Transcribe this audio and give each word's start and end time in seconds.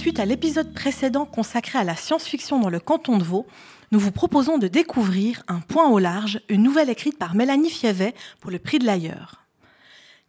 Suite 0.00 0.18
à 0.18 0.24
l'épisode 0.24 0.72
précédent 0.72 1.26
consacré 1.26 1.78
à 1.78 1.84
la 1.84 1.94
science-fiction 1.94 2.58
dans 2.58 2.70
le 2.70 2.80
canton 2.80 3.18
de 3.18 3.22
Vaud, 3.22 3.44
nous 3.92 4.00
vous 4.00 4.12
proposons 4.12 4.56
de 4.56 4.66
découvrir 4.66 5.42
Un 5.46 5.60
point 5.60 5.90
au 5.90 5.98
large, 5.98 6.40
une 6.48 6.62
nouvelle 6.62 6.88
écrite 6.88 7.18
par 7.18 7.34
Mélanie 7.34 7.68
Fievet 7.68 8.14
pour 8.40 8.50
le 8.50 8.58
prix 8.58 8.78
de 8.78 8.86
l'ailleurs. 8.86 9.44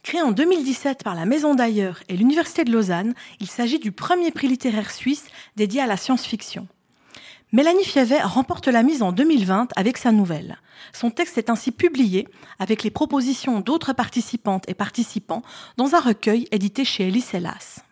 Créé 0.02 0.20
en 0.20 0.30
2017 0.30 1.02
par 1.02 1.14
la 1.14 1.24
Maison 1.24 1.54
d'ailleurs 1.54 2.02
et 2.10 2.18
l'Université 2.18 2.64
de 2.64 2.70
Lausanne, 2.70 3.14
il 3.40 3.46
s'agit 3.46 3.78
du 3.78 3.92
premier 3.92 4.30
prix 4.30 4.46
littéraire 4.46 4.90
suisse 4.90 5.24
dédié 5.56 5.80
à 5.80 5.86
la 5.86 5.96
science-fiction. 5.96 6.68
Mélanie 7.52 7.84
Fievet 7.84 8.20
remporte 8.20 8.68
la 8.68 8.82
mise 8.82 9.02
en 9.02 9.10
2020 9.10 9.68
avec 9.74 9.96
sa 9.96 10.12
nouvelle. 10.12 10.58
Son 10.92 11.10
texte 11.10 11.38
est 11.38 11.48
ainsi 11.48 11.72
publié 11.72 12.28
avec 12.58 12.82
les 12.82 12.90
propositions 12.90 13.60
d'autres 13.60 13.94
participantes 13.94 14.68
et 14.68 14.74
participants 14.74 15.42
dans 15.78 15.94
un 15.94 16.00
recueil 16.00 16.46
édité 16.50 16.84
chez 16.84 17.08
Elis 17.08 17.24
Hélas. 17.32 17.82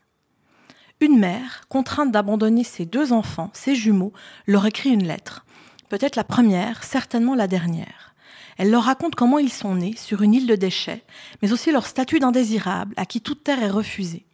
Une 1.02 1.18
mère, 1.18 1.62
contrainte 1.70 2.12
d'abandonner 2.12 2.62
ses 2.62 2.84
deux 2.84 3.14
enfants, 3.14 3.50
ses 3.54 3.74
jumeaux, 3.74 4.12
leur 4.46 4.66
écrit 4.66 4.91
une 4.91 5.06
lettre. 5.06 5.46
Peut-être 5.88 6.14
la 6.14 6.24
première, 6.24 6.84
certainement 6.84 7.34
la 7.34 7.46
dernière. 7.46 8.14
Elle 8.58 8.70
leur 8.70 8.82
raconte 8.82 9.14
comment 9.14 9.38
ils 9.38 9.52
sont 9.52 9.77
nés 9.77 9.96
sur 9.96 10.20
une 10.20 10.34
île 10.34 10.46
de 10.46 10.56
déchets, 10.56 11.02
mais 11.41 11.52
aussi 11.52 11.72
leur 11.72 11.86
statut 11.86 12.18
d'indésirable 12.18 12.92
à 12.98 13.06
qui 13.06 13.22
toute 13.22 13.42
terre 13.42 13.62
est 13.62 13.70
refusée. 13.70 14.27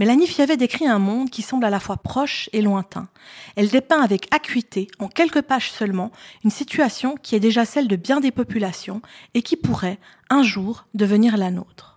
Mélanie 0.00 0.26
Fiavet 0.26 0.56
décrit 0.56 0.88
un 0.88 0.98
monde 0.98 1.30
qui 1.30 1.42
semble 1.42 1.64
à 1.64 1.70
la 1.70 1.78
fois 1.78 1.98
proche 1.98 2.50
et 2.52 2.62
lointain. 2.62 3.06
Elle 3.54 3.68
dépeint 3.68 4.02
avec 4.02 4.26
acuité, 4.34 4.88
en 4.98 5.06
quelques 5.06 5.42
pages 5.42 5.70
seulement, 5.70 6.10
une 6.42 6.50
situation 6.50 7.14
qui 7.22 7.36
est 7.36 7.40
déjà 7.40 7.64
celle 7.64 7.86
de 7.86 7.94
bien 7.94 8.18
des 8.18 8.32
populations 8.32 9.02
et 9.34 9.42
qui 9.42 9.56
pourrait, 9.56 10.00
un 10.30 10.42
jour, 10.42 10.86
devenir 10.94 11.36
la 11.36 11.52
nôtre. 11.52 11.91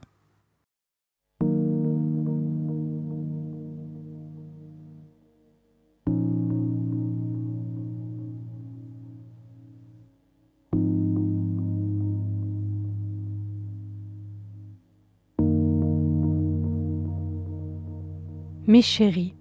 Mes 18.76 18.82
chéris, 18.82 19.34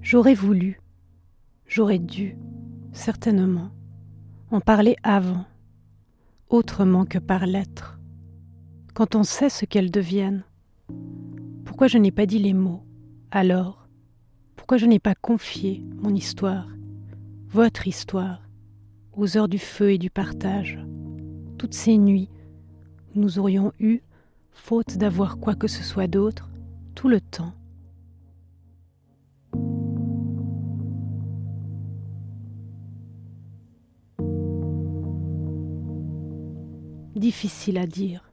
j'aurais 0.00 0.34
voulu, 0.34 0.80
j'aurais 1.64 2.00
dû, 2.00 2.36
certainement, 2.90 3.70
en 4.50 4.60
parler 4.60 4.96
avant, 5.04 5.44
autrement 6.48 7.04
que 7.04 7.20
par 7.20 7.46
lettres, 7.46 8.00
quand 8.94 9.14
on 9.14 9.22
sait 9.22 9.48
ce 9.48 9.64
qu'elles 9.64 9.92
deviennent. 9.92 10.42
Pourquoi 11.64 11.86
je 11.86 11.98
n'ai 11.98 12.10
pas 12.10 12.26
dit 12.26 12.40
les 12.40 12.52
mots? 12.52 12.82
Alors 13.30 13.86
Pourquoi 14.56 14.78
je 14.78 14.86
n'ai 14.86 14.98
pas 14.98 15.14
confié 15.14 15.84
mon 15.94 16.12
histoire, 16.12 16.66
votre 17.46 17.86
histoire, 17.86 18.42
aux 19.12 19.36
heures 19.36 19.46
du 19.46 19.60
feu 19.60 19.92
et 19.92 19.98
du 19.98 20.10
partage, 20.10 20.80
toutes 21.58 21.74
ces 21.74 21.96
nuits 21.96 22.28
où 23.14 23.20
nous 23.20 23.38
aurions 23.38 23.72
eu 23.78 24.00
faute 24.52 24.96
d'avoir 24.96 25.38
quoi 25.38 25.54
que 25.54 25.68
ce 25.68 25.82
soit 25.82 26.06
d'autre, 26.06 26.48
tout 26.94 27.08
le 27.08 27.20
temps. 27.20 27.54
Difficile 37.16 37.78
à 37.78 37.86
dire. 37.86 38.32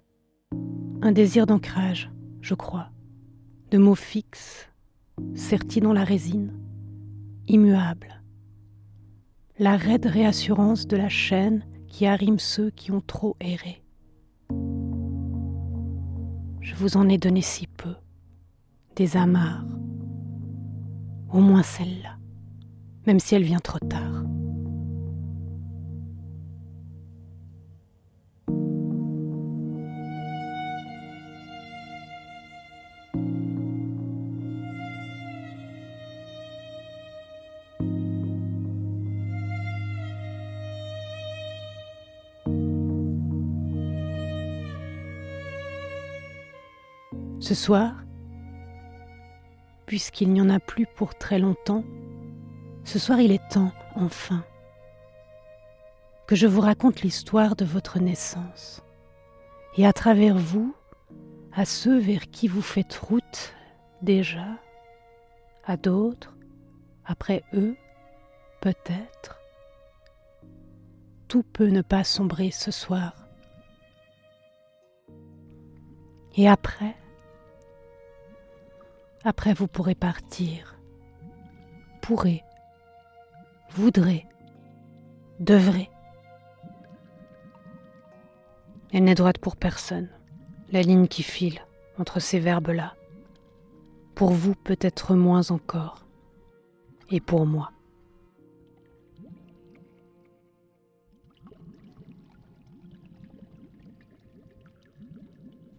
Un 1.01 1.11
désir 1.11 1.45
d'ancrage, 1.45 2.11
je 2.41 2.55
crois, 2.55 2.89
de 3.71 3.77
mots 3.77 3.95
fixes, 3.95 4.69
sertis 5.35 5.79
dans 5.79 5.93
la 5.93 6.03
résine, 6.03 6.53
immuables. 7.47 8.21
La 9.59 9.77
raide 9.77 10.05
réassurance 10.05 10.87
de 10.87 10.97
la 10.97 11.09
chaîne 11.09 11.65
qui 11.87 12.05
arrime 12.05 12.39
ceux 12.39 12.69
qui 12.71 12.91
ont 12.91 13.01
trop 13.01 13.35
erré. 13.39 13.83
Vous 16.79 16.95
en 16.95 17.09
ai 17.09 17.17
donné 17.17 17.41
si 17.41 17.67
peu, 17.67 17.93
des 18.95 19.17
amarres, 19.17 19.65
au 21.29 21.41
moins 21.41 21.61
celle-là, 21.61 22.17
même 23.05 23.19
si 23.19 23.35
elle 23.35 23.43
vient 23.43 23.59
trop 23.59 23.79
tard. 23.79 24.23
Ce 47.49 47.55
soir, 47.55 47.95
puisqu'il 49.87 50.31
n'y 50.31 50.39
en 50.39 50.51
a 50.51 50.59
plus 50.59 50.85
pour 50.85 51.15
très 51.15 51.39
longtemps, 51.39 51.83
ce 52.83 52.99
soir 52.99 53.19
il 53.19 53.31
est 53.31 53.49
temps, 53.49 53.71
enfin, 53.95 54.43
que 56.27 56.35
je 56.35 56.45
vous 56.45 56.61
raconte 56.61 57.01
l'histoire 57.01 57.55
de 57.55 57.65
votre 57.65 57.97
naissance, 57.97 58.83
et 59.77 59.87
à 59.87 59.93
travers 59.93 60.37
vous, 60.37 60.75
à 61.51 61.65
ceux 61.65 61.97
vers 61.97 62.29
qui 62.29 62.47
vous 62.47 62.61
faites 62.61 62.93
route 62.93 63.55
déjà, 64.03 64.45
à 65.65 65.75
d'autres, 65.75 66.37
après 67.03 67.43
eux, 67.55 67.75
peut-être. 68.61 69.39
Tout 71.27 71.41
peut 71.41 71.69
ne 71.69 71.81
pas 71.81 72.03
sombrer 72.03 72.51
ce 72.51 72.69
soir. 72.69 73.15
Et 76.35 76.47
après, 76.47 76.95
après, 79.23 79.53
vous 79.53 79.67
pourrez 79.67 79.95
partir. 79.95 80.79
Pourrez. 82.01 82.43
Voudrez. 83.71 84.25
Devrez. 85.39 85.89
Elle 88.91 89.03
n'est 89.03 89.15
droite 89.15 89.37
pour 89.37 89.55
personne, 89.55 90.09
la 90.71 90.81
ligne 90.81 91.07
qui 91.07 91.23
file 91.23 91.59
entre 91.99 92.19
ces 92.19 92.39
verbes-là. 92.39 92.95
Pour 94.15 94.31
vous 94.31 94.55
peut-être 94.55 95.15
moins 95.15 95.51
encore. 95.51 96.05
Et 97.11 97.19
pour 97.19 97.45
moi. 97.45 97.71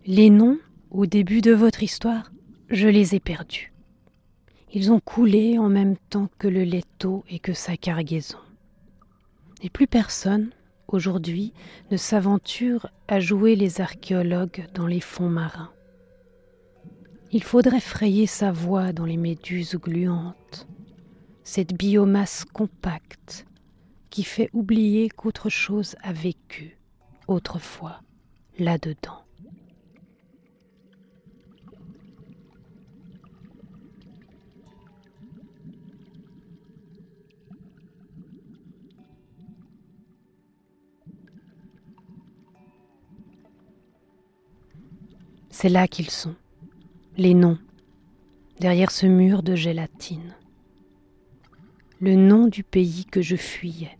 Les 0.06 0.30
noms, 0.30 0.58
au 0.90 1.06
début 1.06 1.40
de 1.40 1.52
votre 1.52 1.82
histoire, 1.82 2.32
je 2.70 2.86
les 2.86 3.16
ai 3.16 3.20
perdus. 3.20 3.72
Ils 4.72 4.92
ont 4.92 5.00
coulé 5.00 5.58
en 5.58 5.68
même 5.68 5.96
temps 5.96 6.28
que 6.38 6.46
le 6.46 6.62
laiton 6.62 7.24
et 7.28 7.40
que 7.40 7.52
sa 7.52 7.76
cargaison. 7.76 8.38
Et 9.62 9.70
plus 9.70 9.88
personne, 9.88 10.50
aujourd'hui, 10.86 11.52
ne 11.90 11.96
s'aventure 11.96 12.88
à 13.08 13.18
jouer 13.18 13.56
les 13.56 13.80
archéologues 13.80 14.66
dans 14.74 14.86
les 14.86 15.00
fonds 15.00 15.28
marins. 15.28 15.72
Il 17.32 17.42
faudrait 17.42 17.80
frayer 17.80 18.26
sa 18.26 18.52
voie 18.52 18.92
dans 18.92 19.04
les 19.04 19.16
méduses 19.16 19.74
gluantes, 19.74 20.68
cette 21.42 21.76
biomasse 21.76 22.44
compacte 22.44 23.46
qui 24.10 24.22
fait 24.22 24.50
oublier 24.52 25.08
qu'autre 25.08 25.48
chose 25.48 25.96
a 26.02 26.12
vécu 26.12 26.78
autrefois 27.26 28.00
là-dedans. 28.58 29.24
C'est 45.50 45.68
là 45.68 45.88
qu'ils 45.88 46.10
sont, 46.10 46.36
les 47.16 47.34
noms, 47.34 47.58
derrière 48.60 48.90
ce 48.90 49.06
mur 49.06 49.42
de 49.42 49.56
gélatine. 49.56 50.34
Le 52.00 52.14
nom 52.14 52.46
du 52.46 52.62
pays 52.62 53.04
que 53.04 53.20
je 53.20 53.36
fuyais, 53.36 53.98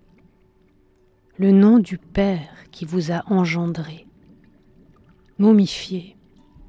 le 1.36 1.50
nom 1.50 1.78
du 1.78 1.98
Père 1.98 2.54
qui 2.70 2.84
vous 2.84 3.10
a 3.10 3.24
engendré, 3.26 4.06
momifié 5.38 6.16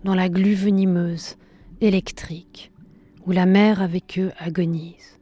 dans 0.03 0.15
la 0.15 0.29
glu 0.29 0.55
venimeuse, 0.55 1.37
électrique, 1.79 2.71
où 3.25 3.31
la 3.31 3.45
mère 3.45 3.81
avec 3.81 4.17
eux 4.17 4.31
agonise. 4.39 5.19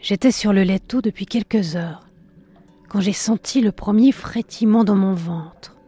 J'étais 0.00 0.32
sur 0.32 0.52
le 0.52 0.62
laiteau 0.62 1.02
depuis 1.02 1.26
quelques 1.26 1.76
heures, 1.76 2.08
quand 2.92 3.00
j'ai 3.00 3.14
senti 3.14 3.62
le 3.62 3.72
premier 3.72 4.12
frétillement 4.12 4.84
dans 4.84 4.96
mon 4.96 5.14
ventre, 5.14 5.78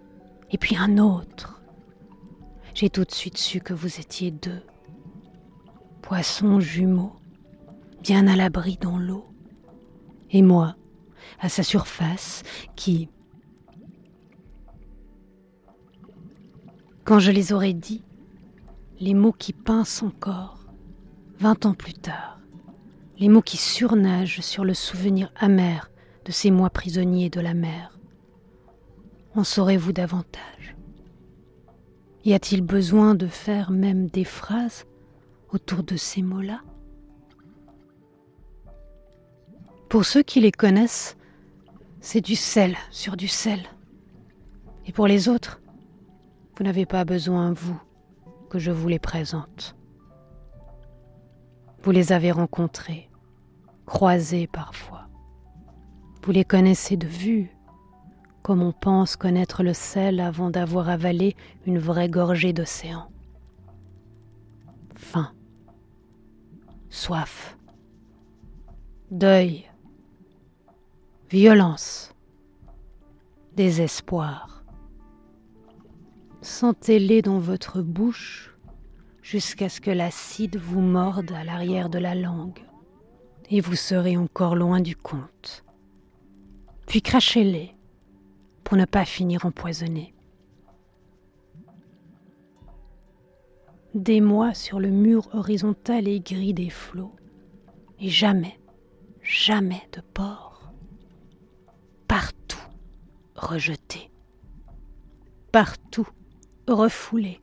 et 0.51 0.57
puis 0.57 0.75
un 0.75 0.97
autre, 0.97 1.63
j'ai 2.73 2.89
tout 2.89 3.05
de 3.05 3.11
suite 3.11 3.37
su 3.37 3.61
que 3.61 3.75
vous 3.75 4.01
étiez 4.01 4.31
deux. 4.31 4.63
Poissons 6.01 6.61
jumeaux, 6.61 7.13
bien 8.03 8.27
à 8.27 8.37
l'abri 8.37 8.79
dans 8.81 8.97
l'eau. 8.97 9.27
Et 10.31 10.41
moi, 10.41 10.77
à 11.41 11.51
sa 11.51 11.63
surface, 11.63 12.43
qui, 12.75 13.11
quand 17.05 17.19
je 17.19 17.33
les 17.33 17.53
aurais 17.53 17.75
dit, 17.75 18.03
les 18.99 19.13
mots 19.13 19.33
qui 19.33 19.53
pincent 19.53 20.05
encore, 20.07 20.65
vingt 21.39 21.67
ans 21.67 21.75
plus 21.75 21.93
tard, 21.93 22.41
les 23.19 23.29
mots 23.29 23.43
qui 23.43 23.59
surnagent 23.59 24.41
sur 24.41 24.65
le 24.65 24.73
souvenir 24.73 25.31
amer 25.37 25.91
de 26.25 26.33
ces 26.33 26.51
mois 26.51 26.71
prisonniers 26.71 27.31
de 27.31 27.41
la 27.41 27.55
mer. 27.55 27.99
En 29.35 29.45
saurez-vous 29.45 29.93
davantage? 29.93 30.77
Y 32.25 32.33
a-t-il 32.33 32.63
besoin 32.63 33.15
de 33.15 33.27
faire 33.27 33.71
même 33.71 34.07
des 34.07 34.25
phrases 34.25 34.87
autour 35.51 35.83
de 35.83 35.97
ces 35.97 36.23
mots-là? 36.23 36.63
Pour 39.89 40.05
ceux 40.05 40.23
qui 40.23 40.41
les 40.41 40.53
connaissent, 40.53 41.17
c'est 42.01 42.21
du 42.21 42.37
sel 42.37 42.77
sur 42.91 43.17
du 43.17 43.29
sel. 43.29 43.61
Et 44.87 44.93
pour 44.93 45.07
les 45.07 45.29
autres, 45.29 45.61
vous 46.57 46.65
n'avez 46.65 46.87
pas 46.87 47.05
besoin, 47.05 47.53
vous, 47.53 47.81
que 48.51 48.59
je 48.59 48.71
vous 48.71 48.89
les 48.89 48.99
présente. 48.99 49.77
Vous 51.83 51.91
les 51.91 52.13
avez 52.13 52.31
rencontrés, 52.31 53.11
croisés 53.85 54.47
parfois. 54.47 55.04
Vous 56.25 56.33
les 56.33 56.45
connaissez 56.45 56.97
de 56.97 57.07
vue, 57.07 57.51
comme 58.43 58.63
on 58.63 58.73
pense 58.73 59.15
connaître 59.15 59.63
le 59.63 59.75
sel 59.75 60.21
avant 60.21 60.49
d'avoir 60.49 60.89
avalé 60.89 61.37
une 61.67 61.79
vraie 61.79 62.09
gorgée 62.09 62.55
d'océan. 62.55 63.11
Faim, 64.97 65.31
soif, 66.89 67.59
deuil, 69.11 69.71
violence, 71.29 72.15
désespoir. 73.55 74.65
Sentez-les 76.41 77.21
dans 77.21 77.39
votre 77.39 77.83
bouche 77.83 78.57
jusqu'à 79.21 79.69
ce 79.69 79.83
que 79.83 79.91
l'acide 79.91 80.57
vous 80.57 80.81
morde 80.81 81.33
à 81.33 81.45
l'arrière 81.45 81.91
de 81.91 81.99
la 81.99 82.15
langue, 82.15 82.65
et 83.51 83.61
vous 83.61 83.77
serez 83.77 84.17
encore 84.17 84.57
loin 84.57 84.81
du 84.81 84.97
compte. 84.97 85.64
Puis 86.87 87.03
crachez-les 87.03 87.75
pour 88.63 88.77
ne 88.77 88.85
pas 88.85 89.05
finir 89.05 89.47
empoisonné. 89.47 90.15
Des 93.95 94.21
mois 94.21 94.55
sur 94.55 94.81
le 94.81 94.91
mur 94.91 95.29
horizontal 95.33 96.09
et 96.09 96.21
gris 96.21 96.55
des 96.55 96.71
flots, 96.71 97.15
et 98.01 98.09
jamais, 98.09 98.59
jamais 99.23 99.83
de 99.93 100.01
port. 100.01 100.73
Partout 102.09 102.59
rejeté, 103.37 104.11
partout 105.53 106.09
refoulé 106.67 107.41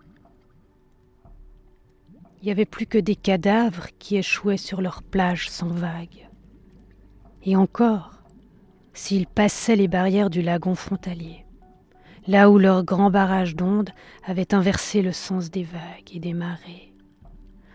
il 2.41 2.45
n'y 2.45 2.51
avait 2.51 2.65
plus 2.65 2.87
que 2.87 2.97
des 2.97 3.15
cadavres 3.15 3.87
qui 3.99 4.17
échouaient 4.17 4.57
sur 4.57 4.81
leurs 4.81 5.03
plages 5.03 5.47
sans 5.49 5.67
vagues. 5.67 6.27
Et 7.43 7.55
encore, 7.55 8.20
s'ils 8.93 9.27
passaient 9.27 9.75
les 9.75 9.87
barrières 9.87 10.29
du 10.29 10.41
lagon 10.41 10.75
frontalier, 10.75 11.45
là 12.27 12.49
où 12.49 12.57
leur 12.57 12.83
grand 12.83 13.09
barrage 13.09 13.55
d'ondes 13.55 13.91
avait 14.25 14.53
inversé 14.53 15.01
le 15.01 15.11
sens 15.11 15.49
des 15.49 15.63
vagues 15.63 16.13
et 16.13 16.19
des 16.19 16.33
marées, 16.33 16.93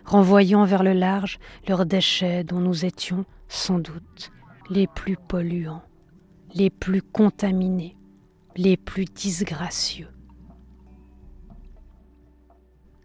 renvoyant 0.04 0.64
vers 0.64 0.82
le 0.82 0.92
large 0.92 1.38
leurs 1.68 1.86
déchets 1.86 2.44
dont 2.44 2.60
nous 2.60 2.84
étions, 2.84 3.24
sans 3.48 3.78
doute, 3.78 4.30
les 4.70 4.86
plus 4.86 5.16
polluants, 5.16 5.82
les 6.54 6.70
plus 6.70 7.02
contaminés, 7.02 7.96
les 8.56 8.76
plus 8.76 9.04
disgracieux. 9.04 10.08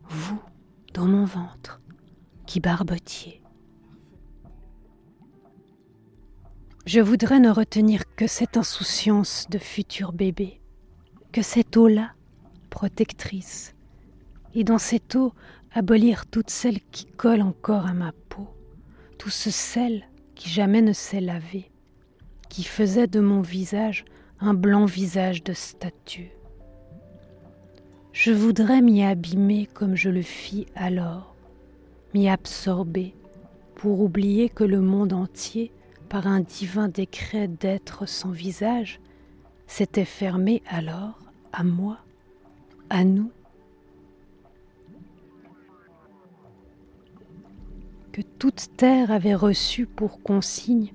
Vous, 0.10 0.42
dans 0.94 1.06
mon 1.06 1.26
ventre 1.26 1.82
qui 2.46 2.60
barbotiait. 2.60 3.41
Je 6.88 7.00
voudrais 7.00 7.40
ne 7.40 7.52
retenir 7.52 8.04
que 8.16 8.26
cette 8.26 8.58
insouciance 8.58 9.46
de 9.52 9.60
futur 9.60 10.14
bébé, 10.14 10.62
que 11.32 11.44
cette 11.44 11.78
eau-là, 11.78 12.14
protectrice, 12.72 13.76
et 14.56 14.64
dans 14.64 14.80
cette 14.80 15.16
eau 15.16 15.32
abolir 15.74 16.26
toutes 16.26 16.50
celles 16.50 16.82
qui 16.92 17.06
collent 17.06 17.44
encore 17.44 17.86
à 17.86 17.94
ma 17.94 18.14
peau, 18.30 18.48
tout 19.20 19.30
ce 19.30 19.52
sel 19.52 20.08
qui 20.34 20.50
jamais 20.50 20.82
ne 20.82 20.92
s'est 20.92 21.22
lavé, 21.22 21.70
qui 22.50 22.64
faisait 22.64 23.08
de 23.08 23.20
mon 23.20 23.42
visage 23.42 24.04
un 24.40 24.56
blanc 24.56 24.86
visage 24.86 25.44
de 25.44 25.54
statue. 25.54 26.32
Je 28.12 28.32
voudrais 28.32 28.82
m'y 28.82 29.04
abîmer 29.04 29.68
comme 29.72 29.96
je 29.96 30.10
le 30.10 30.24
fis 30.24 30.66
alors, 30.74 31.36
m'y 32.16 32.28
absorber 32.28 33.14
pour 33.76 34.02
oublier 34.02 34.50
que 34.50 34.64
le 34.64 34.82
monde 34.82 35.14
entier, 35.14 35.72
par 36.12 36.28
un 36.28 36.42
divin 36.42 36.90
décret 36.90 37.48
d'être 37.48 38.06
sans 38.06 38.32
visage, 38.32 39.00
s'était 39.66 40.04
fermé 40.04 40.62
alors 40.68 41.18
à 41.54 41.64
moi, 41.64 42.00
à 42.90 43.06
nous. 43.06 43.32
Que 48.12 48.22
toute 48.22 48.76
terre 48.76 49.10
avait 49.10 49.36
reçu 49.36 49.86
pour 49.86 50.22
consigne 50.22 50.92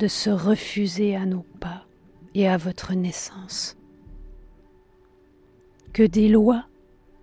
de 0.00 0.08
se 0.08 0.30
refuser 0.30 1.14
à 1.14 1.26
nos 1.26 1.46
pas 1.60 1.86
et 2.34 2.48
à 2.48 2.56
votre 2.56 2.92
naissance 2.94 3.76
que 5.92 6.02
des 6.02 6.28
lois 6.28 6.64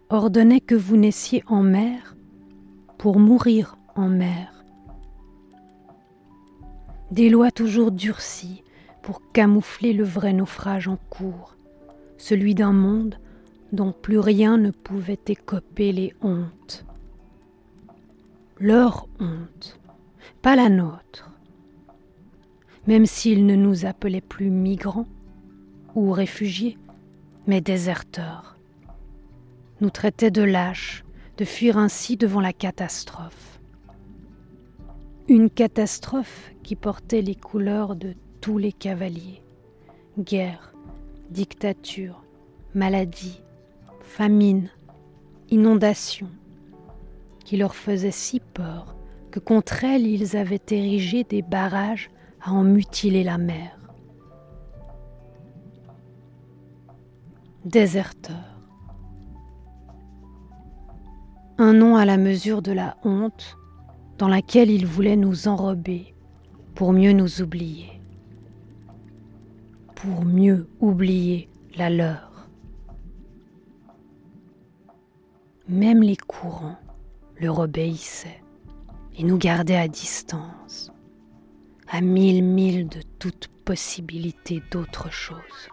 ordonnaient 0.10 0.62
que 0.62 0.76
vous 0.76 0.96
naissiez 0.96 1.44
en 1.46 1.62
mer 1.62 2.16
pour 2.98 3.20
mourir 3.20 3.78
en 3.96 4.08
mer. 4.08 4.53
Des 7.14 7.30
lois 7.30 7.52
toujours 7.52 7.92
durcies 7.92 8.64
pour 9.04 9.22
camoufler 9.34 9.94
le 9.94 10.04
vrai 10.04 10.34
naufrage 10.34 10.88
en 10.88 10.98
cours, 11.12 11.56
celui 12.18 12.56
d'un 12.56 12.72
monde 12.72 13.20
dont 13.72 13.92
plus 13.92 14.18
rien 14.18 14.58
ne 14.58 14.72
pouvait 14.72 15.20
écoper 15.28 15.92
les 15.92 16.16
hontes. 16.24 16.88
Leur 18.58 19.08
honte, 19.20 19.80
pas 20.42 20.56
la 20.56 20.70
nôtre. 20.70 21.30
Même 22.88 23.06
s'ils 23.06 23.46
ne 23.46 23.56
nous 23.56 23.86
appelaient 23.86 24.20
plus 24.20 24.50
migrants 24.50 25.08
ou 25.94 26.14
réfugiés, 26.14 26.80
mais 27.46 27.62
déserteurs 27.62 28.58
nous 29.82 29.92
traitait 29.92 30.32
de 30.32 30.42
lâches, 30.42 31.04
de 31.38 31.46
fuir 31.46 31.78
ainsi 31.78 32.18
devant 32.18 32.42
la 32.42 32.54
catastrophe. 32.54 33.53
Une 35.28 35.50
catastrophe 35.50 36.52
qui 36.64 36.76
portait 36.76 37.22
les 37.22 37.36
couleurs 37.36 37.96
de 37.96 38.14
tous 38.42 38.58
les 38.58 38.72
cavaliers. 38.72 39.42
Guerre, 40.20 40.74
dictature, 41.30 42.24
maladie, 42.74 43.42
famine, 44.02 44.70
inondation, 45.50 46.28
qui 47.46 47.58
leur 47.58 47.76
faisait 47.76 48.12
si 48.12 48.40
peur 48.40 48.96
que 49.32 49.40
contre 49.40 49.84
elles 49.84 50.06
ils 50.06 50.38
avaient 50.38 50.62
érigé 50.70 51.24
des 51.24 51.42
barrages 51.42 52.12
à 52.42 52.52
en 52.52 52.64
mutiler 52.64 53.24
la 53.24 53.38
mer. 53.38 53.78
Déserteurs 57.66 58.54
un 61.58 61.74
nom 61.74 61.96
à 61.96 62.06
la 62.06 62.18
mesure 62.18 62.62
de 62.62 62.72
la 62.72 62.98
honte 63.04 63.58
dans 64.18 64.28
laquelle 64.28 64.70
il 64.70 64.86
voulait 64.86 65.16
nous 65.16 65.48
enrober 65.48 66.14
pour 66.76 66.94
mieux 66.94 67.12
nous 67.12 67.42
oublier, 67.42 68.00
pour 69.96 70.26
mieux 70.26 70.68
oublier 70.80 71.50
la 71.76 71.90
leur. 71.90 72.48
Même 75.68 76.04
les 76.04 76.18
courants 76.18 76.78
leur 77.40 77.60
obéissaient 77.60 78.42
et 79.18 79.24
nous 79.24 79.38
gardaient 79.38 79.78
à 79.78 79.88
distance, 79.88 80.92
à 81.88 82.02
mille 82.02 82.44
milles 82.44 82.88
de 82.88 83.02
toute 83.20 83.48
possibilité 83.64 84.62
d'autre 84.72 85.12
chose. 85.12 85.70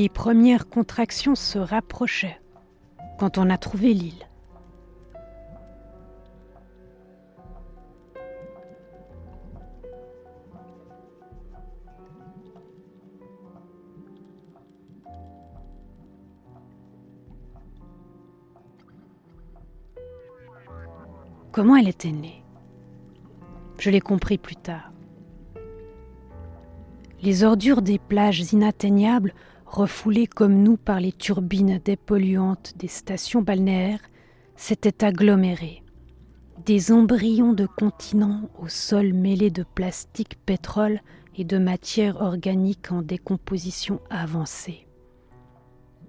Les 0.00 0.08
premières 0.08 0.70
contractions 0.70 1.34
se 1.34 1.58
rapprochaient 1.58 2.40
quand 3.18 3.36
on 3.36 3.50
a 3.50 3.58
trouvé 3.58 3.92
l'île. 3.92 4.14
Comment 21.52 21.76
elle 21.76 21.88
était 21.88 22.10
née? 22.10 22.42
Je 23.78 23.90
l'ai 23.90 24.00
compris 24.00 24.38
plus 24.38 24.56
tard. 24.56 24.92
Les 27.20 27.44
ordures 27.44 27.82
des 27.82 27.98
plages 27.98 28.50
inatteignables, 28.54 29.34
refoulées 29.70 30.26
comme 30.26 30.62
nous 30.62 30.76
par 30.76 31.00
les 31.00 31.12
turbines 31.12 31.80
dépolluantes 31.84 32.74
des 32.76 32.88
stations 32.88 33.40
balnéaires, 33.40 34.00
s'étaient 34.56 35.04
agglomérées. 35.04 35.82
Des 36.66 36.92
embryons 36.92 37.52
de 37.52 37.66
continents 37.66 38.50
au 38.58 38.68
sol 38.68 39.12
mêlés 39.12 39.50
de 39.50 39.62
plastique, 39.62 40.38
pétrole 40.44 41.00
et 41.36 41.44
de 41.44 41.56
matières 41.56 42.20
organiques 42.20 42.92
en 42.92 43.00
décomposition 43.00 44.00
avancée. 44.10 44.86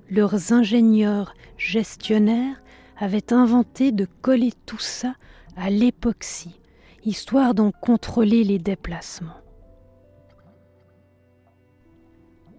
Leurs 0.10 0.52
ingénieurs 0.52 1.36
gestionnaires 1.58 2.62
avaient 2.98 3.32
inventé 3.32 3.92
de 3.92 4.08
coller 4.22 4.52
tout 4.66 4.80
ça 4.80 5.14
à 5.56 5.70
l'époxy, 5.70 6.60
histoire 7.06 7.54
d'en 7.54 7.72
contrôler 7.72 8.44
les 8.44 8.60
déplacements. 8.60 9.41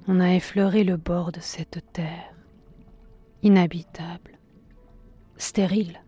On 0.09 0.19
a 0.19 0.35
effleuré 0.35 0.83
le 0.83 0.97
bord 0.97 1.31
de 1.31 1.39
cette 1.39 1.81
terre, 1.93 2.35
inhabitable, 3.45 4.37
stérile, 5.37 6.03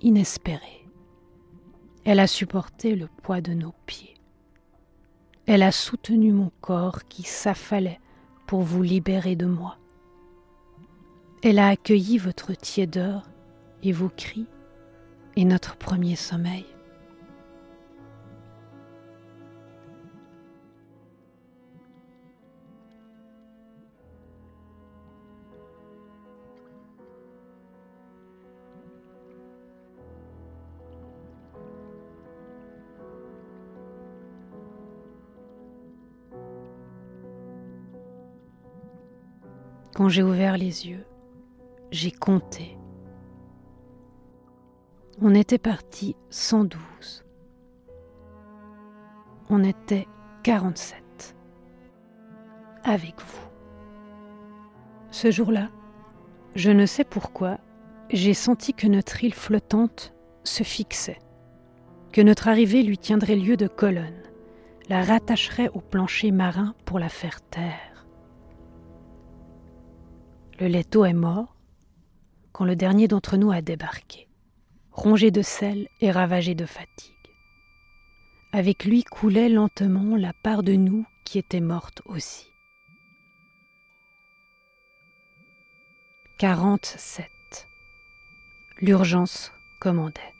inespérée. 0.00 0.86
Elle 2.06 2.18
a 2.18 2.26
supporté 2.26 2.96
le 2.96 3.08
poids 3.22 3.42
de 3.42 3.52
nos 3.52 3.74
pieds. 3.84 4.14
Elle 5.44 5.62
a 5.62 5.70
soutenu 5.70 6.32
mon 6.32 6.50
corps 6.62 7.04
qui 7.08 7.24
s'affalait 7.24 8.00
pour 8.46 8.62
vous 8.62 8.82
libérer 8.82 9.36
de 9.36 9.44
moi. 9.44 9.76
Elle 11.42 11.58
a 11.58 11.68
accueilli 11.68 12.16
votre 12.16 12.54
tiédeur 12.54 13.28
et 13.82 13.92
vos 13.92 14.08
cris 14.08 14.46
et 15.36 15.44
notre 15.44 15.76
premier 15.76 16.16
sommeil. 16.16 16.64
Quand 40.08 40.12
j'ai 40.12 40.22
ouvert 40.22 40.56
les 40.56 40.88
yeux, 40.88 41.04
j'ai 41.90 42.10
compté 42.10 42.78
on 45.20 45.34
était 45.34 45.58
parti 45.58 46.16
112. 46.30 47.26
On 49.50 49.62
était 49.62 50.06
47. 50.44 51.36
Avec 52.84 53.16
vous. 53.20 53.50
Ce 55.10 55.30
jour-là, 55.30 55.68
je 56.54 56.70
ne 56.70 56.86
sais 56.86 57.04
pourquoi, 57.04 57.58
j'ai 58.08 58.32
senti 58.32 58.72
que 58.72 58.86
notre 58.86 59.22
île 59.22 59.34
flottante 59.34 60.14
se 60.42 60.62
fixait, 60.62 61.18
que 62.12 62.22
notre 62.22 62.48
arrivée 62.48 62.82
lui 62.82 62.96
tiendrait 62.96 63.36
lieu 63.36 63.58
de 63.58 63.68
colonne, 63.68 64.22
la 64.88 65.02
rattacherait 65.02 65.68
au 65.74 65.80
plancher 65.80 66.30
marin 66.30 66.74
pour 66.86 66.98
la 66.98 67.10
faire 67.10 67.42
taire. 67.42 67.87
Le 70.58 70.66
laiteau 70.66 71.04
est 71.04 71.12
mort 71.12 71.56
quand 72.52 72.64
le 72.64 72.76
dernier 72.76 73.08
d'entre 73.08 73.36
nous 73.36 73.52
a 73.52 73.60
débarqué 73.60 74.28
rongé 74.98 75.30
de 75.30 75.42
sel 75.42 75.88
et 76.00 76.10
ravagé 76.10 76.56
de 76.56 76.66
fatigue. 76.66 77.14
Avec 78.52 78.84
lui 78.84 79.04
coulait 79.04 79.48
lentement 79.48 80.16
la 80.16 80.32
part 80.32 80.64
de 80.64 80.72
nous 80.72 81.06
qui 81.24 81.38
était 81.38 81.60
morte 81.60 82.02
aussi. 82.06 82.48
47. 86.38 87.28
L'urgence 88.80 89.52
commandait. 89.80 90.34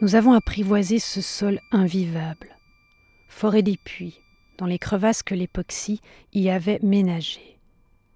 Nous 0.00 0.14
avons 0.14 0.32
apprivoisé 0.32 0.98
ce 0.98 1.20
sol 1.20 1.60
invivable, 1.72 2.56
foré 3.28 3.62
des 3.62 3.76
puits, 3.76 4.20
dans 4.58 4.66
les 4.66 4.78
crevasses 4.78 5.22
que 5.22 5.34
l'époxy 5.34 6.00
y 6.32 6.50
avait 6.50 6.80
ménagées, 6.82 7.58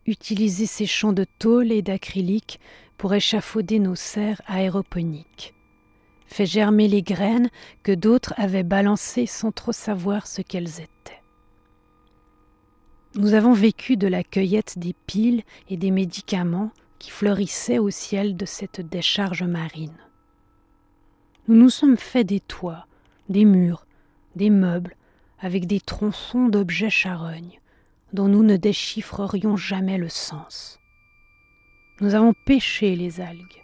utilisé 0.07 0.67
ces 0.67 0.87
champs 0.87 1.13
de 1.13 1.27
tôle 1.39 1.73
et 1.73 1.83
d'acrylique 1.83 2.61
pour 2.97 3.15
échafauder 3.15 3.79
nos 3.79 3.95
serres 3.95 4.43
aéroponiques, 4.47 5.55
fait 6.27 6.47
germer 6.47 6.89
les 6.89 7.03
graines 7.03 7.51
que 7.83 7.93
d'autres 7.93 8.35
avaient 8.37 8.63
balancées 8.63 9.27
sans 9.27 9.53
trop 9.53 9.73
savoir 9.73 10.27
ce 10.27 10.43
qu'elles 10.43 10.81
étaient. 10.81 11.23
Nous 13.17 13.35
avons 13.35 13.53
vécu 13.53 13.97
de 13.97 14.07
la 14.07 14.23
cueillette 14.23 14.79
des 14.79 14.95
piles 15.07 15.43
et 15.69 15.77
des 15.77 15.91
médicaments 15.91 16.71
qui 17.01 17.11
fleurissaient 17.11 17.79
au 17.79 17.91
ciel 17.91 18.37
de 18.37 18.47
cette 18.47 18.81
décharge 18.81 19.43
marine. 19.43 19.97
Nous 21.49 21.57
nous 21.57 21.71
sommes 21.71 21.97
fait 21.97 22.23
des 22.23 22.39
toits, 22.39 22.87
des 23.29 23.45
murs, 23.45 23.85
des 24.37 24.51
meubles, 24.51 24.95
avec 25.41 25.67
des 25.67 25.81
tronçons 25.81 26.49
d'objets 26.49 26.91
charognes, 26.91 27.61
dont 28.13 28.29
nous 28.29 28.43
ne 28.43 28.57
déchiffrerions 28.57 29.57
jamais 29.57 29.99
le 29.99 30.09
sens. 30.09 30.81
Nous 32.01 32.15
avons 32.15 32.35
pêché 32.45 32.95
les 32.95 33.21
algues, 33.21 33.63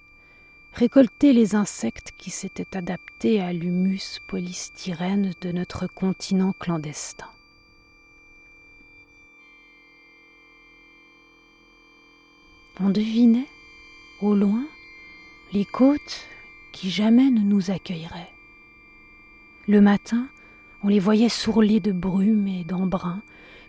récolté 0.73 1.33
les 1.33 1.54
insectes 1.54 2.12
qui 2.18 2.30
s'étaient 2.30 2.76
adaptés 2.76 3.40
à 3.40 3.52
l'humus 3.52 4.21
polystyrène 4.28 5.33
de 5.40 5.52
notre 5.52 5.87
continent 5.87 6.52
clandestin. 6.59 7.28
On 12.78 12.90
devinait, 12.90 13.49
au 14.21 14.35
loin, 14.35 14.66
les 15.52 15.64
côtes 15.64 16.26
qui 16.73 16.90
jamais 16.90 17.30
ne 17.30 17.40
nous 17.40 17.71
accueilleraient. 17.71 18.33
Le 19.66 19.80
matin, 19.80 20.28
on 20.87 20.88
les 20.88 21.00
voyait 21.00 21.28
sourler 21.28 21.81
de 21.81 21.90
brume 21.90 22.47
et 22.47 22.62
d'embrun, 22.62 23.25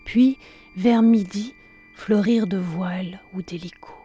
puis, 0.05 0.37
vers 0.75 1.01
midi, 1.01 1.55
fleurir 1.95 2.45
de 2.45 2.59
voiles 2.59 3.19
ou 3.33 3.41
d'hélicos. 3.41 3.95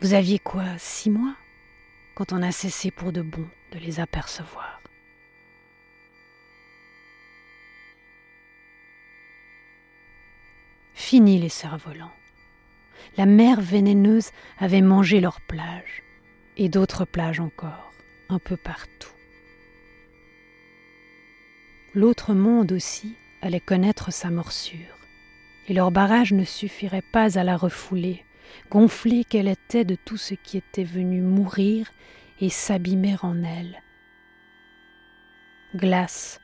Vous 0.00 0.14
aviez 0.14 0.38
quoi, 0.38 0.64
six 0.78 1.10
mois 1.10 1.36
quand 2.14 2.32
on 2.32 2.40
a 2.40 2.50
cessé 2.50 2.90
pour 2.90 3.12
de 3.12 3.20
bon 3.20 3.46
de 3.72 3.78
les 3.78 4.00
apercevoir? 4.00 4.80
Fini 10.94 11.38
les 11.38 11.50
cerfs-volants. 11.50 12.23
La 13.16 13.26
mer 13.26 13.60
vénéneuse 13.60 14.30
avait 14.58 14.80
mangé 14.80 15.20
leurs 15.20 15.40
plages, 15.40 16.02
et 16.56 16.68
d'autres 16.68 17.04
plages 17.04 17.40
encore, 17.40 17.92
un 18.28 18.38
peu 18.38 18.56
partout. 18.56 19.12
L'autre 21.94 22.34
monde 22.34 22.72
aussi 22.72 23.16
allait 23.42 23.60
connaître 23.60 24.12
sa 24.12 24.30
morsure, 24.30 24.98
et 25.68 25.74
leur 25.74 25.90
barrage 25.90 26.32
ne 26.32 26.44
suffirait 26.44 27.02
pas 27.12 27.38
à 27.38 27.44
la 27.44 27.56
refouler 27.56 28.24
gonflée 28.70 29.24
qu'elle 29.24 29.48
était 29.48 29.84
de 29.84 29.94
tout 29.94 30.16
ce 30.16 30.34
qui 30.34 30.56
était 30.56 30.84
venu 30.84 31.20
mourir 31.20 31.90
et 32.40 32.50
s'abîmer 32.50 33.16
en 33.22 33.42
elle. 33.42 33.82
Glace, 35.74 36.40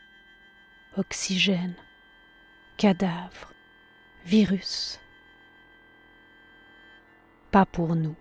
oxygène, 0.96 1.74
cadavre, 2.76 3.52
virus. 4.24 5.00
Pas 7.50 7.66
pour 7.66 7.96
nous. 7.96 8.14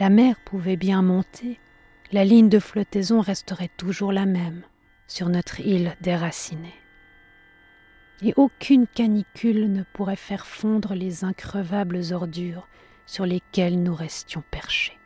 La 0.00 0.10
mer 0.10 0.40
pouvait 0.44 0.76
bien 0.76 1.02
monter, 1.02 1.60
la 2.12 2.24
ligne 2.24 2.48
de 2.48 2.58
flottaison 2.58 3.20
resterait 3.20 3.70
toujours 3.76 4.12
la 4.12 4.26
même 4.26 4.62
sur 5.06 5.28
notre 5.28 5.60
île 5.60 5.96
déracinée 6.00 6.74
et 8.22 8.34
aucune 8.36 8.86
canicule 8.86 9.72
ne 9.72 9.82
pourrait 9.82 10.16
faire 10.16 10.46
fondre 10.46 10.94
les 10.94 11.24
increvables 11.24 12.00
ordures 12.12 12.68
sur 13.06 13.26
lesquelles 13.26 13.82
nous 13.82 13.94
restions 13.94 14.42
perchés. 14.50 14.98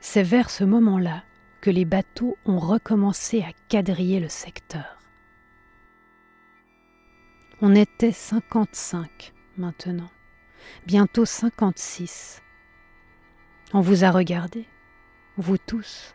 C'est 0.00 0.22
vers 0.22 0.50
ce 0.50 0.64
moment-là 0.64 1.22
que 1.60 1.70
les 1.70 1.84
bateaux 1.84 2.36
ont 2.44 2.58
recommencé 2.58 3.42
à 3.42 3.52
quadriller 3.68 4.20
le 4.20 4.28
secteur. 4.28 4.98
On 7.62 7.74
était 7.74 8.12
55 8.12 9.32
maintenant, 9.56 10.10
bientôt 10.86 11.24
56. 11.24 12.42
On 13.72 13.80
vous 13.80 14.04
a 14.04 14.10
regardé, 14.10 14.64
vous 15.36 15.58
tous, 15.58 16.14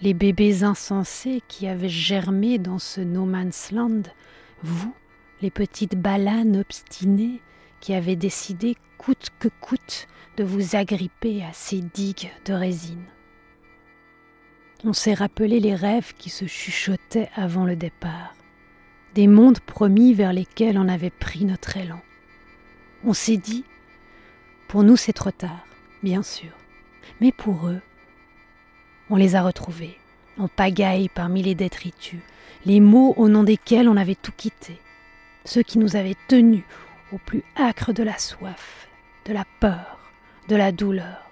les 0.00 0.14
bébés 0.14 0.62
insensés 0.62 1.42
qui 1.48 1.66
avaient 1.66 1.88
germé 1.88 2.58
dans 2.58 2.78
ce 2.78 3.00
no 3.00 3.24
man's 3.24 3.72
land, 3.72 4.02
vous, 4.62 4.94
les 5.42 5.50
petites 5.50 5.96
balanes 5.96 6.56
obstinées 6.56 7.40
qui 7.80 7.94
avaient 7.94 8.16
décidé 8.16 8.76
coûte 8.96 9.30
que 9.38 9.48
coûte 9.60 10.08
de 10.36 10.44
vous 10.44 10.76
agripper 10.76 11.44
à 11.44 11.52
ces 11.52 11.80
digues 11.80 12.30
de 12.44 12.52
résine. 12.52 13.04
On 14.84 14.92
s'est 14.92 15.14
rappelé 15.14 15.58
les 15.58 15.74
rêves 15.74 16.14
qui 16.16 16.30
se 16.30 16.46
chuchotaient 16.46 17.30
avant 17.34 17.64
le 17.64 17.74
départ, 17.74 18.34
des 19.14 19.26
mondes 19.26 19.60
promis 19.60 20.14
vers 20.14 20.32
lesquels 20.32 20.78
on 20.78 20.88
avait 20.88 21.10
pris 21.10 21.44
notre 21.44 21.76
élan. 21.76 22.00
On 23.04 23.12
s'est 23.12 23.36
dit, 23.36 23.64
pour 24.66 24.82
nous 24.82 24.96
c'est 24.96 25.12
trop 25.12 25.30
tard, 25.30 25.64
bien 26.02 26.22
sûr, 26.22 26.50
mais 27.20 27.32
pour 27.32 27.68
eux, 27.68 27.80
on 29.10 29.16
les 29.16 29.36
a 29.36 29.42
retrouvés, 29.42 29.96
en 30.36 30.48
pagaille 30.48 31.08
parmi 31.08 31.42
les 31.42 31.54
détritus, 31.54 32.20
les 32.66 32.80
mots 32.80 33.14
au 33.16 33.28
nom 33.28 33.44
desquels 33.44 33.88
on 33.88 33.96
avait 33.96 34.14
tout 34.14 34.32
quitté, 34.36 34.80
ceux 35.44 35.62
qui 35.62 35.78
nous 35.78 35.96
avaient 35.96 36.16
tenus 36.28 36.64
au 37.12 37.18
plus 37.18 37.42
acre 37.56 37.92
de 37.92 38.02
la 38.02 38.18
soif, 38.18 38.88
de 39.24 39.32
la 39.32 39.44
peur, 39.60 39.98
de 40.48 40.56
la 40.56 40.72
douleur. 40.72 41.30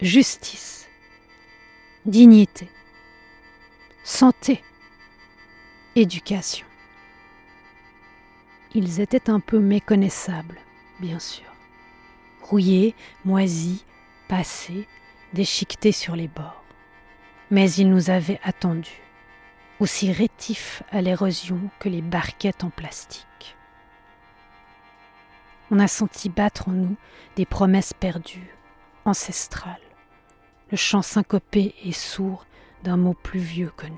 Justice, 0.00 0.88
dignité, 2.06 2.68
santé, 4.04 4.62
éducation. 5.96 6.69
Ils 8.74 9.00
étaient 9.00 9.30
un 9.30 9.40
peu 9.40 9.58
méconnaissables, 9.58 10.58
bien 11.00 11.18
sûr. 11.18 11.46
Rouillés, 12.42 12.94
moisis, 13.24 13.84
passés, 14.28 14.86
déchiquetés 15.32 15.92
sur 15.92 16.16
les 16.16 16.28
bords. 16.28 16.64
Mais 17.50 17.70
ils 17.72 17.90
nous 17.90 18.10
avaient 18.10 18.40
attendus, 18.44 19.02
aussi 19.80 20.12
rétifs 20.12 20.82
à 20.90 21.02
l'érosion 21.02 21.60
que 21.78 21.88
les 21.88 22.02
barquettes 22.02 22.64
en 22.64 22.70
plastique. 22.70 23.56
On 25.70 25.78
a 25.78 25.88
senti 25.88 26.28
battre 26.28 26.68
en 26.68 26.72
nous 26.72 26.96
des 27.36 27.46
promesses 27.46 27.92
perdues, 27.92 28.54
ancestrales 29.04 29.80
le 30.70 30.76
chant 30.76 31.02
syncopé 31.02 31.74
et 31.84 31.92
sourd 31.92 32.46
d'un 32.84 32.96
mot 32.96 33.14
plus 33.14 33.40
vieux 33.40 33.72
que 33.76 33.86
nous. 33.86 33.96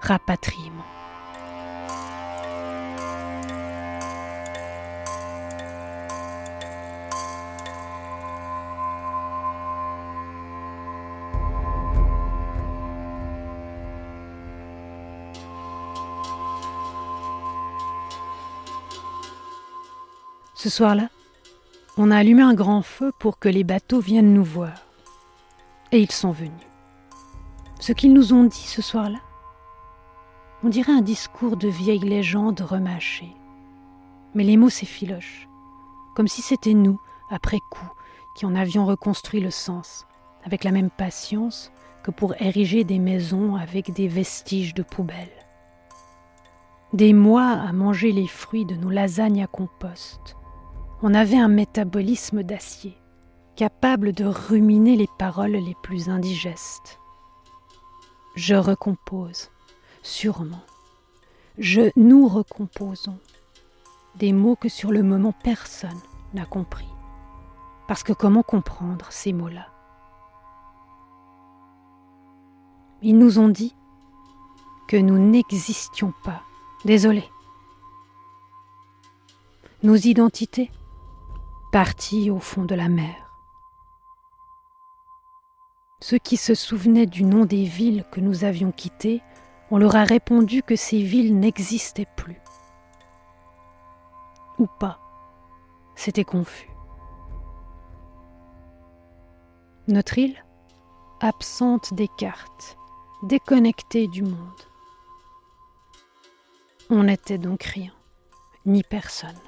Rapatriement. 0.00 0.84
Ce 20.66 20.72
soir-là, 20.72 21.10
on 21.96 22.10
a 22.10 22.16
allumé 22.16 22.42
un 22.42 22.52
grand 22.52 22.82
feu 22.82 23.12
pour 23.20 23.38
que 23.38 23.48
les 23.48 23.62
bateaux 23.62 24.00
viennent 24.00 24.34
nous 24.34 24.42
voir. 24.42 24.72
Et 25.92 26.00
ils 26.00 26.10
sont 26.10 26.32
venus. 26.32 26.66
Ce 27.78 27.92
qu'ils 27.92 28.12
nous 28.12 28.32
ont 28.32 28.42
dit 28.42 28.66
ce 28.66 28.82
soir-là, 28.82 29.20
on 30.64 30.68
dirait 30.68 30.90
un 30.90 31.02
discours 31.02 31.56
de 31.56 31.68
vieille 31.68 32.00
légende 32.00 32.62
remâchée. 32.62 33.32
Mais 34.34 34.42
les 34.42 34.56
mots 34.56 34.68
s'effilochent, 34.68 35.46
comme 36.16 36.26
si 36.26 36.42
c'était 36.42 36.74
nous, 36.74 37.00
après 37.30 37.60
coup, 37.70 37.92
qui 38.34 38.44
en 38.44 38.56
avions 38.56 38.86
reconstruit 38.86 39.40
le 39.40 39.52
sens, 39.52 40.04
avec 40.42 40.64
la 40.64 40.72
même 40.72 40.90
patience 40.90 41.70
que 42.02 42.10
pour 42.10 42.34
ériger 42.42 42.82
des 42.82 42.98
maisons 42.98 43.54
avec 43.54 43.92
des 43.92 44.08
vestiges 44.08 44.74
de 44.74 44.82
poubelles. 44.82 45.44
Des 46.92 47.12
mois 47.12 47.52
à 47.52 47.72
manger 47.72 48.10
les 48.10 48.26
fruits 48.26 48.66
de 48.66 48.74
nos 48.74 48.90
lasagnes 48.90 49.44
à 49.44 49.46
compost, 49.46 50.35
on 51.02 51.14
avait 51.14 51.38
un 51.38 51.48
métabolisme 51.48 52.42
d'acier, 52.42 52.96
capable 53.54 54.12
de 54.12 54.24
ruminer 54.24 54.96
les 54.96 55.08
paroles 55.18 55.52
les 55.52 55.76
plus 55.82 56.08
indigestes. 56.08 56.98
Je 58.34 58.54
recompose, 58.54 59.50
sûrement. 60.02 60.64
Je 61.58 61.90
nous 61.96 62.28
recomposons. 62.28 63.18
Des 64.16 64.32
mots 64.32 64.56
que 64.56 64.70
sur 64.70 64.92
le 64.92 65.02
moment 65.02 65.32
personne 65.32 66.00
n'a 66.32 66.46
compris. 66.46 66.88
Parce 67.86 68.02
que 68.02 68.14
comment 68.14 68.42
comprendre 68.42 69.06
ces 69.10 69.34
mots-là? 69.34 69.66
Ils 73.02 73.18
nous 73.18 73.38
ont 73.38 73.48
dit 73.48 73.76
que 74.88 74.96
nous 74.96 75.18
n'existions 75.18 76.14
pas. 76.24 76.42
Désolé. 76.84 77.24
Nos 79.82 79.96
identités 79.96 80.70
partis 81.72 82.30
au 82.30 82.38
fond 82.38 82.64
de 82.64 82.74
la 82.74 82.88
mer. 82.88 83.14
Ceux 86.00 86.18
qui 86.18 86.36
se 86.36 86.54
souvenaient 86.54 87.06
du 87.06 87.24
nom 87.24 87.44
des 87.44 87.64
villes 87.64 88.04
que 88.12 88.20
nous 88.20 88.44
avions 88.44 88.70
quittées, 88.70 89.22
on 89.70 89.78
leur 89.78 89.96
a 89.96 90.04
répondu 90.04 90.62
que 90.62 90.76
ces 90.76 91.02
villes 91.02 91.38
n'existaient 91.38 92.08
plus. 92.16 92.40
Ou 94.58 94.66
pas. 94.78 95.00
C'était 95.96 96.24
confus. 96.24 96.70
Notre 99.88 100.18
île, 100.18 100.36
absente 101.20 101.94
des 101.94 102.08
cartes, 102.18 102.76
déconnectée 103.22 104.06
du 104.08 104.22
monde. 104.22 104.62
On 106.90 107.04
n'était 107.04 107.38
donc 107.38 107.62
rien, 107.62 107.92
ni 108.66 108.82
personne. 108.82 109.40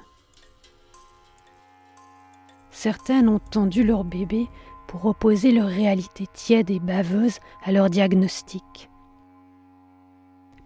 Certaines 2.81 3.27
ont 3.27 3.39
tendu 3.39 3.83
leur 3.83 4.05
bébé 4.05 4.47
pour 4.87 5.05
opposer 5.05 5.51
leur 5.51 5.67
réalité 5.67 6.27
tiède 6.31 6.69
et 6.69 6.79
baveuse 6.79 7.39
à 7.61 7.73
leur 7.73 7.89
diagnostic. 7.89 8.89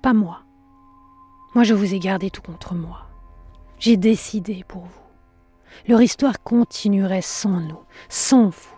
Pas 0.04 0.14
moi. 0.14 0.44
Moi, 1.56 1.64
je 1.64 1.74
vous 1.74 1.96
ai 1.96 1.98
gardé 1.98 2.30
tout 2.30 2.44
contre 2.44 2.76
moi. 2.76 3.08
J'ai 3.80 3.98
décidé 3.98 4.64
pour 4.68 4.84
vous. 4.84 5.02
Leur 5.88 6.04
histoire 6.04 6.44
continuerait 6.44 7.24
sans 7.24 7.60
nous, 7.60 7.82
sans 8.10 8.50
vous. 8.50 8.78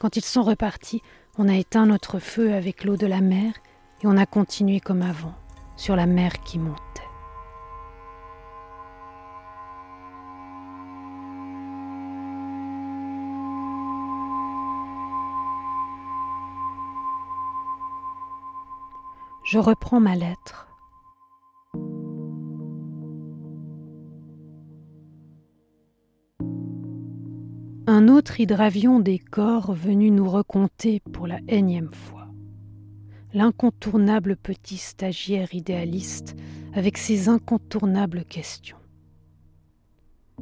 Quand 0.00 0.16
ils 0.16 0.24
sont 0.24 0.42
repartis, 0.42 1.02
on 1.38 1.48
a 1.48 1.54
éteint 1.54 1.86
notre 1.86 2.18
feu 2.18 2.52
avec 2.52 2.82
l'eau 2.82 2.96
de 2.96 3.06
la 3.06 3.20
mer 3.20 3.52
et 4.02 4.08
on 4.08 4.16
a 4.16 4.26
continué 4.26 4.80
comme 4.80 5.02
avant, 5.02 5.36
sur 5.76 5.94
la 5.94 6.06
mer 6.06 6.42
qui 6.42 6.58
monte. 6.58 6.83
Je 19.54 19.60
reprends 19.60 20.00
ma 20.00 20.16
lettre. 20.16 20.66
Un 27.86 28.08
autre 28.08 28.40
hydravion 28.40 28.98
des 28.98 29.20
corps 29.20 29.72
venu 29.72 30.10
nous 30.10 30.28
recompter 30.28 30.98
pour 31.12 31.28
la 31.28 31.38
énième 31.46 31.92
fois. 31.92 32.26
L'incontournable 33.32 34.34
petit 34.34 34.76
stagiaire 34.76 35.54
idéaliste 35.54 36.34
avec 36.72 36.98
ses 36.98 37.28
incontournables 37.28 38.24
questions. 38.24 38.78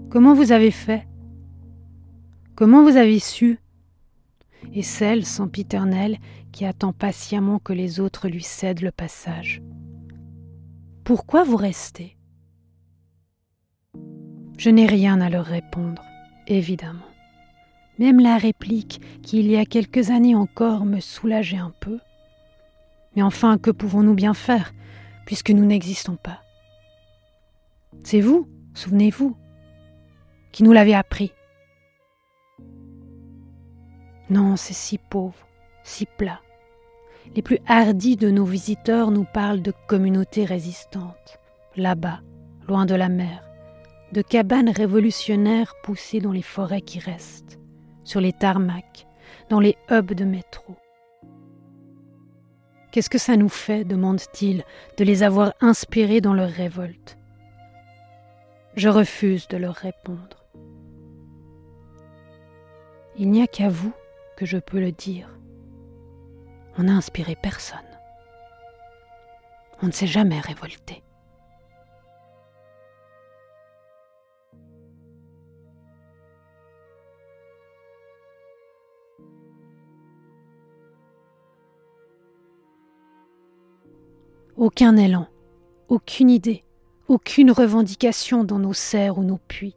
Comment 0.09 0.33
vous 0.33 0.53
avez 0.53 0.71
fait? 0.71 1.07
Comment 2.55 2.83
vous 2.83 2.97
avez 2.97 3.19
su? 3.19 3.59
Et 4.73 4.83
celle 4.83 5.27
sempiternelle 5.27 6.17
qui 6.53 6.65
attend 6.65 6.93
patiemment 6.93 7.59
que 7.59 7.73
les 7.73 7.99
autres 7.99 8.29
lui 8.29 8.43
cèdent 8.43 8.83
le 8.83 8.93
passage. 8.93 9.63
Pourquoi 11.05 11.45
vous 11.45 11.57
restez? 11.57 12.17
Je 14.59 14.71
n'ai 14.71 14.87
rien 14.87 15.21
à 15.21 15.31
leur 15.31 15.47
répondre, 15.47 16.05
évidemment. 16.47 17.01
Même 17.99 18.21
la 18.21 18.37
réplique 18.37 19.01
qui 19.23 19.41
il 19.41 19.51
y 19.51 19.57
a 19.57 19.65
quelques 19.65 20.11
années 20.11 20.35
encore 20.35 20.85
me 20.85 21.01
soulageait 21.01 21.57
un 21.57 21.75
peu. 21.81 21.99
Mais 23.17 23.23
enfin, 23.23 23.59
que 23.59 23.71
pouvons-nous 23.71 24.15
bien 24.15 24.35
faire, 24.35 24.73
puisque 25.27 25.51
nous 25.51 25.65
n'existons 25.65 26.17
pas? 26.17 26.43
C'est 28.05 28.21
vous, 28.21 28.49
souvenez-vous, 28.75 29.37
qui 30.53 30.63
nous 30.63 30.73
l'avait 30.73 30.95
appris. 30.95 31.33
Non, 34.31 34.57
c'est 34.57 34.73
si 34.73 34.99
pauvre, 34.99 35.47
si 35.85 36.07
plat. 36.07 36.41
Les 37.35 37.43
plus 37.43 37.59
hardis 37.67 38.17
de 38.17 38.31
nos 38.31 38.45
visiteurs 38.45 39.11
nous 39.11 39.25
parlent 39.25 39.63
de 39.63 39.73
communautés 39.87 40.45
résistantes, 40.45 41.39
là-bas, 41.77 42.21
loin 42.69 42.87
de 42.87 42.95
la 42.95 43.09
mer, 43.09 43.43
de 44.13 44.23
cabanes 44.23 44.71
révolutionnaires 44.71 45.75
poussées 45.83 46.21
dans 46.21 46.33
les 46.33 46.43
forêts 46.43 46.83
qui 46.83 46.99
restent, 46.99 47.59
sur 48.05 48.21
les 48.21 48.33
tarmacs, 48.33 49.07
dans 49.49 49.61
les 49.61 49.77
hubs 49.91 50.13
de 50.13 50.25
métro. 50.25 50.77
Qu'est-ce 52.91 53.09
que 53.09 53.19
ça 53.19 53.37
nous 53.37 53.49
fait, 53.49 53.85
demande-t-il, 53.85 54.65
de 54.99 55.05
les 55.05 55.23
avoir 55.23 55.55
inspirés 55.61 56.21
dans 56.21 56.35
leur 56.35 56.51
révolte? 56.51 57.17
Je 58.77 58.91
refuse 58.91 59.49
de 59.49 59.57
leur 59.57 59.75
répondre. 59.75 60.45
Il 63.17 63.31
n'y 63.31 63.43
a 63.43 63.47
qu'à 63.47 63.69
vous 63.69 63.93
que 64.37 64.45
je 64.45 64.59
peux 64.59 64.81
le 64.81 64.93
dire. 64.93 65.29
On 66.79 66.85
n'a 66.85 66.95
inspiré 66.95 67.37
personne. 67.37 67.79
On 69.83 69.87
ne 69.87 69.93
s'est 69.93 70.07
jamais 70.07 70.41
révolté. 70.41 71.03
Aucun 84.57 84.97
élan, 84.97 85.27
aucune 85.89 86.31
idée, 86.31 86.65
aucune 87.09 87.51
revendication 87.51 88.45
dans 88.45 88.61
nos 88.61 88.73
serres 88.73 89.19
ou 89.19 89.25
nos 89.25 89.39
puits. 89.39 89.77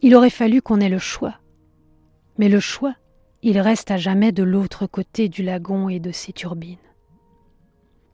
Il 0.00 0.16
aurait 0.16 0.30
fallu 0.30 0.60
qu'on 0.60 0.80
ait 0.80 0.88
le 0.88 0.98
choix. 0.98 1.36
Mais 2.38 2.48
le 2.48 2.58
choix, 2.58 2.94
il 3.42 3.58
reste 3.58 3.90
à 3.90 3.96
jamais 3.96 4.32
de 4.32 4.42
l'autre 4.42 4.86
côté 4.86 5.28
du 5.28 5.42
lagon 5.42 5.88
et 5.88 5.98
de 5.98 6.12
ses 6.12 6.32
turbines. 6.32 6.78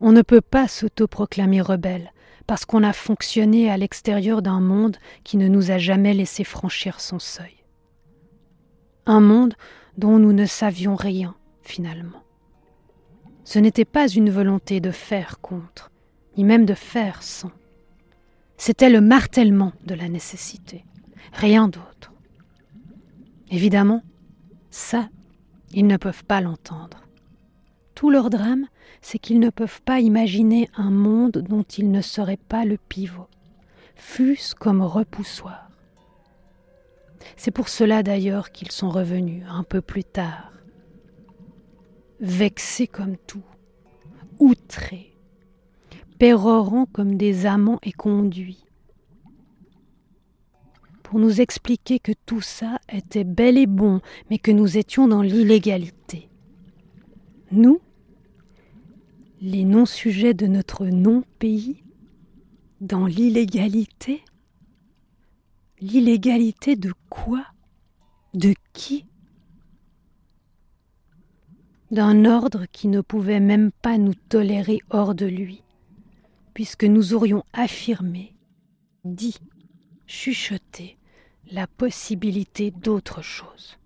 On 0.00 0.12
ne 0.12 0.22
peut 0.22 0.40
pas 0.40 0.68
s'autoproclamer 0.68 1.60
rebelle 1.60 2.12
parce 2.46 2.64
qu'on 2.64 2.82
a 2.82 2.94
fonctionné 2.94 3.70
à 3.70 3.76
l'extérieur 3.76 4.40
d'un 4.40 4.60
monde 4.60 4.96
qui 5.24 5.36
ne 5.36 5.48
nous 5.48 5.70
a 5.70 5.76
jamais 5.76 6.14
laissé 6.14 6.44
franchir 6.44 7.00
son 7.00 7.18
seuil. 7.18 7.64
Un 9.04 9.20
monde 9.20 9.54
dont 9.98 10.18
nous 10.18 10.32
ne 10.32 10.46
savions 10.46 10.96
rien 10.96 11.34
finalement. 11.62 12.22
Ce 13.44 13.58
n'était 13.58 13.84
pas 13.84 14.08
une 14.08 14.30
volonté 14.30 14.80
de 14.80 14.90
faire 14.90 15.40
contre, 15.40 15.90
ni 16.36 16.44
même 16.44 16.64
de 16.64 16.74
faire 16.74 17.22
sans. 17.22 17.50
C'était 18.56 18.90
le 18.90 19.00
martèlement 19.00 19.72
de 19.84 19.94
la 19.94 20.08
nécessité, 20.08 20.84
rien 21.32 21.68
d'autre. 21.68 22.12
Évidemment, 23.50 24.02
ça, 24.70 25.08
ils 25.72 25.86
ne 25.86 25.96
peuvent 25.96 26.24
pas 26.24 26.40
l'entendre. 26.40 27.04
Tout 27.94 28.10
leur 28.10 28.30
drame, 28.30 28.66
c'est 29.00 29.18
qu'ils 29.18 29.40
ne 29.40 29.50
peuvent 29.50 29.82
pas 29.82 30.00
imaginer 30.00 30.70
un 30.76 30.90
monde 30.90 31.44
dont 31.48 31.64
ils 31.64 31.90
ne 31.90 32.00
seraient 32.00 32.36
pas 32.36 32.64
le 32.64 32.76
pivot, 32.76 33.28
fût-ce 33.96 34.54
comme 34.54 34.82
repoussoir. 34.82 35.70
C'est 37.36 37.50
pour 37.50 37.68
cela 37.68 38.02
d'ailleurs 38.02 38.52
qu'ils 38.52 38.70
sont 38.70 38.88
revenus 38.88 39.44
un 39.48 39.64
peu 39.64 39.80
plus 39.80 40.04
tard, 40.04 40.52
vexés 42.20 42.86
comme 42.86 43.16
tout, 43.16 43.44
outrés, 44.38 45.12
pérorant 46.18 46.86
comme 46.86 47.16
des 47.16 47.46
amants 47.46 47.80
éconduits, 47.82 48.64
pour 51.08 51.20
nous 51.20 51.40
expliquer 51.40 52.00
que 52.00 52.12
tout 52.26 52.42
ça 52.42 52.80
était 52.92 53.24
bel 53.24 53.56
et 53.56 53.66
bon, 53.66 54.02
mais 54.28 54.36
que 54.36 54.50
nous 54.50 54.76
étions 54.76 55.08
dans 55.08 55.22
l'illégalité. 55.22 56.28
Nous, 57.50 57.80
les 59.40 59.64
non-sujets 59.64 60.34
de 60.34 60.46
notre 60.46 60.84
non-pays, 60.84 61.82
dans 62.82 63.06
l'illégalité? 63.06 64.22
L'illégalité 65.80 66.76
de 66.76 66.92
quoi? 67.08 67.42
De 68.34 68.52
qui? 68.74 69.06
D'un 71.90 72.26
ordre 72.26 72.66
qui 72.70 72.86
ne 72.86 73.00
pouvait 73.00 73.40
même 73.40 73.70
pas 73.80 73.96
nous 73.96 74.14
tolérer 74.28 74.80
hors 74.90 75.14
de 75.14 75.24
lui, 75.24 75.62
puisque 76.52 76.84
nous 76.84 77.14
aurions 77.14 77.44
affirmé, 77.54 78.34
dit, 79.06 79.38
chuchoté 80.06 80.97
la 81.50 81.66
possibilité 81.66 82.70
d'autre 82.70 83.22
chose, 83.22 83.78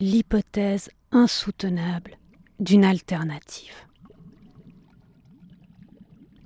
l'hypothèse 0.00 0.90
insoutenable 1.12 2.18
d'une 2.60 2.84
alternative. 2.84 3.74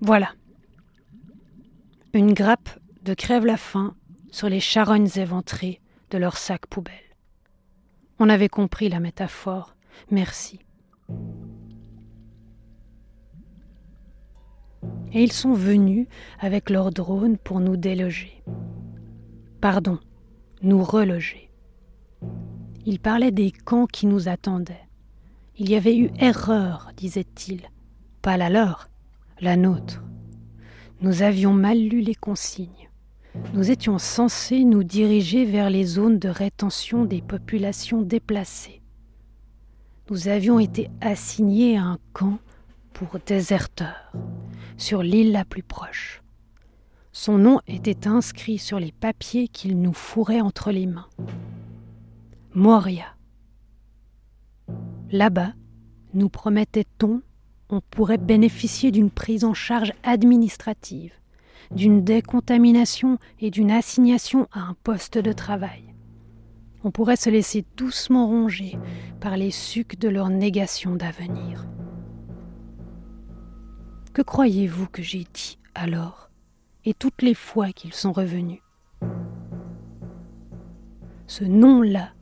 Voilà. 0.00 0.32
Une 2.14 2.32
grappe 2.32 2.70
de 3.02 3.14
crève-la-faim 3.14 3.94
sur 4.30 4.48
les 4.48 4.60
charognes 4.60 5.10
éventrées 5.16 5.80
de 6.10 6.18
leur 6.18 6.36
sac 6.36 6.66
poubelle. 6.66 6.94
On 8.18 8.28
avait 8.28 8.48
compris 8.48 8.88
la 8.88 9.00
métaphore, 9.00 9.74
merci. 10.10 10.60
Et 15.12 15.22
ils 15.22 15.32
sont 15.32 15.54
venus 15.54 16.06
avec 16.38 16.70
leurs 16.70 16.92
drones 16.92 17.38
pour 17.38 17.60
nous 17.60 17.76
déloger. 17.76 18.42
Pardon, 19.60 19.98
nous 20.62 20.82
reloger. 20.82 21.50
Ils 22.86 23.00
parlaient 23.00 23.30
des 23.30 23.50
camps 23.50 23.86
qui 23.86 24.06
nous 24.06 24.28
attendaient. 24.28 24.88
Il 25.56 25.68
y 25.70 25.76
avait 25.76 25.96
eu 25.96 26.10
erreur, 26.18 26.90
disait-il. 26.96 27.62
Pas 28.22 28.36
la 28.36 28.50
leur, 28.50 28.88
la 29.40 29.56
nôtre. 29.56 30.02
Nous 31.00 31.22
avions 31.22 31.52
mal 31.52 31.78
lu 31.78 32.00
les 32.00 32.14
consignes. 32.14 32.90
Nous 33.54 33.70
étions 33.70 33.98
censés 33.98 34.64
nous 34.64 34.84
diriger 34.84 35.44
vers 35.44 35.70
les 35.70 35.84
zones 35.84 36.18
de 36.18 36.28
rétention 36.28 37.04
des 37.04 37.22
populations 37.22 38.02
déplacées 38.02 38.78
nous 40.10 40.28
avions 40.28 40.58
été 40.58 40.90
assignés 41.00 41.76
à 41.76 41.82
un 41.82 41.98
camp 42.12 42.38
pour 42.92 43.18
déserteurs 43.26 44.12
sur 44.76 45.02
l'île 45.02 45.32
la 45.32 45.44
plus 45.44 45.62
proche. 45.62 46.22
Son 47.12 47.38
nom 47.38 47.60
était 47.66 48.06
inscrit 48.06 48.58
sur 48.58 48.78
les 48.78 48.92
papiers 48.92 49.48
qu'il 49.48 49.80
nous 49.80 49.92
fourrait 49.92 50.40
entre 50.40 50.70
les 50.70 50.86
mains. 50.86 51.08
Moria. 52.54 53.14
Là-bas, 55.10 55.52
nous 56.14 56.28
promettait-on, 56.28 57.22
on 57.70 57.80
pourrait 57.80 58.18
bénéficier 58.18 58.90
d'une 58.90 59.10
prise 59.10 59.44
en 59.44 59.54
charge 59.54 59.92
administrative, 60.02 61.12
d'une 61.70 62.04
décontamination 62.04 63.18
et 63.40 63.50
d'une 63.50 63.70
assignation 63.70 64.46
à 64.52 64.60
un 64.60 64.76
poste 64.82 65.18
de 65.18 65.32
travail 65.32 65.88
on 66.84 66.90
pourrait 66.90 67.16
se 67.16 67.30
laisser 67.30 67.64
doucement 67.76 68.26
ronger 68.26 68.78
par 69.20 69.36
les 69.36 69.50
sucs 69.50 69.98
de 69.98 70.08
leur 70.08 70.28
négation 70.28 70.94
d'avenir. 70.94 71.66
Que 74.12 74.22
croyez-vous 74.22 74.86
que 74.86 75.02
j'ai 75.02 75.26
dit 75.32 75.58
alors, 75.74 76.27
et 76.84 76.94
toutes 76.94 77.22
les 77.22 77.34
fois 77.34 77.72
qu'ils 77.72 77.94
sont 77.94 78.12
revenus 78.12 78.60
Ce 81.26 81.44
nom-là 81.44 82.12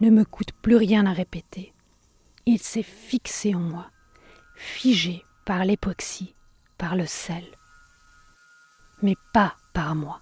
ne 0.00 0.10
me 0.10 0.24
coûte 0.24 0.52
plus 0.62 0.76
rien 0.76 1.06
à 1.06 1.12
répéter. 1.12 1.72
Il 2.46 2.58
s'est 2.58 2.82
fixé 2.82 3.54
en 3.54 3.60
moi, 3.60 3.90
figé 4.56 5.22
par 5.44 5.64
l'époxy, 5.64 6.34
par 6.78 6.96
le 6.96 7.06
sel, 7.06 7.44
mais 9.02 9.14
pas 9.32 9.54
par 9.72 9.94
moi. 9.94 10.20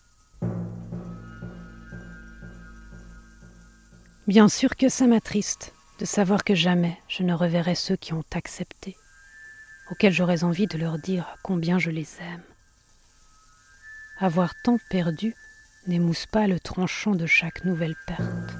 Bien 4.26 4.48
sûr 4.48 4.76
que 4.76 4.88
ça 4.88 5.06
m'attriste 5.06 5.72
de 5.98 6.04
savoir 6.04 6.44
que 6.44 6.54
jamais 6.54 6.98
je 7.08 7.22
ne 7.22 7.32
reverrai 7.32 7.74
ceux 7.74 7.96
qui 7.96 8.12
ont 8.12 8.24
accepté, 8.34 8.96
auxquels 9.90 10.12
j'aurais 10.12 10.44
envie 10.44 10.66
de 10.66 10.76
leur 10.76 10.98
dire 10.98 11.36
combien 11.42 11.78
je 11.78 11.90
les 11.90 12.20
aime. 12.20 12.42
Avoir 14.20 14.52
tant 14.64 14.78
perdu 14.90 15.36
n'émousse 15.86 16.26
pas 16.26 16.48
le 16.48 16.58
tranchant 16.58 17.14
de 17.14 17.24
chaque 17.24 17.64
nouvelle 17.64 17.94
perte. 18.08 18.56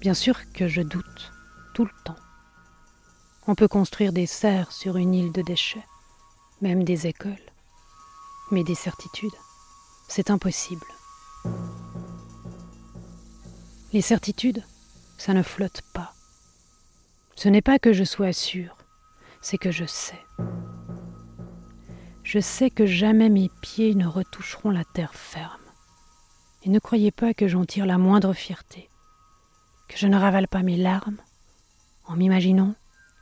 Bien 0.00 0.14
sûr 0.14 0.38
que 0.52 0.68
je 0.68 0.80
doute, 0.80 1.32
tout 1.74 1.84
le 1.84 1.90
temps. 2.04 2.16
On 3.48 3.56
peut 3.56 3.66
construire 3.66 4.12
des 4.12 4.26
serres 4.26 4.70
sur 4.70 4.96
une 4.96 5.12
île 5.12 5.32
de 5.32 5.42
déchets, 5.42 5.84
même 6.60 6.84
des 6.84 7.08
écoles. 7.08 7.34
Mais 8.52 8.62
des 8.62 8.76
certitudes, 8.76 9.34
c'est 10.08 10.30
impossible. 10.30 10.86
Les 13.92 14.02
certitudes, 14.02 14.62
ça 15.18 15.34
ne 15.34 15.42
flotte 15.42 15.82
pas. 15.92 16.12
Ce 17.34 17.48
n'est 17.48 17.60
pas 17.60 17.80
que 17.80 17.92
je 17.92 18.04
sois 18.04 18.32
sûr, 18.32 18.76
c'est 19.40 19.58
que 19.58 19.72
je 19.72 19.84
sais. 19.84 20.24
Je 22.26 22.40
sais 22.40 22.70
que 22.70 22.86
jamais 22.86 23.28
mes 23.28 23.48
pieds 23.62 23.94
ne 23.94 24.04
retoucheront 24.04 24.70
la 24.70 24.82
terre 24.82 25.14
ferme. 25.14 25.62
Et 26.64 26.70
ne 26.70 26.80
croyez 26.80 27.12
pas 27.12 27.34
que 27.34 27.46
j'en 27.46 27.64
tire 27.64 27.86
la 27.86 27.98
moindre 27.98 28.32
fierté, 28.32 28.90
que 29.86 29.96
je 29.96 30.08
ne 30.08 30.18
ravale 30.18 30.48
pas 30.48 30.64
mes 30.64 30.76
larmes 30.76 31.20
en 32.04 32.16
m'imaginant 32.16 32.74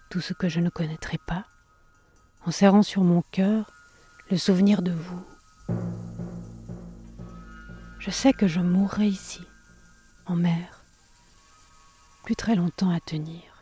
tout 0.09 0.23
ce 0.23 0.33
que 0.33 0.49
je 0.49 0.59
ne 0.59 0.71
connaîtrai 0.71 1.19
pas, 1.27 1.45
en 2.47 2.51
serrant 2.51 2.83
sur 2.83 3.05
mon 3.05 3.21
cœur 3.31 3.71
le 4.31 4.39
souvenir 4.39 4.81
de 4.81 4.93
vous. 4.93 5.23
Je 7.99 8.11
sais 8.11 8.33
que 8.33 8.49
je 8.49 8.61
mourrai 8.61 9.07
ici, 9.07 9.43
en 10.25 10.37
mer, 10.37 10.83
plus 12.25 12.37
très 12.37 12.55
longtemps 12.55 12.89
à 12.89 13.01
tenir. 13.01 13.54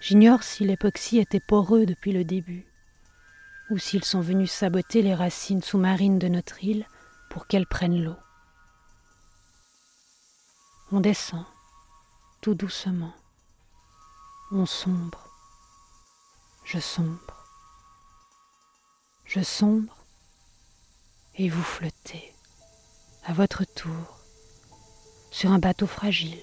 J'ignore 0.00 0.42
si 0.42 0.64
l'époxy 0.64 1.18
était 1.18 1.40
poreux 1.40 1.84
depuis 1.84 2.12
le 2.12 2.24
début, 2.24 2.66
ou 3.68 3.76
s'ils 3.76 4.04
sont 4.04 4.22
venus 4.22 4.50
saboter 4.50 5.02
les 5.02 5.14
racines 5.14 5.62
sous-marines 5.62 6.18
de 6.18 6.28
notre 6.28 6.64
île 6.64 6.86
pour 7.28 7.46
qu'elles 7.46 7.66
prennent 7.66 8.02
l'eau. 8.02 8.16
On 10.90 11.00
descend, 11.00 11.44
tout 12.40 12.54
doucement. 12.54 13.12
On 14.50 14.64
sombre. 14.64 15.28
Je 16.64 16.80
sombre. 16.80 17.46
Je 19.24 19.40
sombre. 19.42 19.96
Et 21.36 21.48
vous 21.48 21.62
flottez, 21.62 22.34
à 23.24 23.34
votre 23.34 23.64
tour, 23.64 24.18
sur 25.30 25.52
un 25.52 25.58
bateau 25.58 25.86
fragile. 25.86 26.38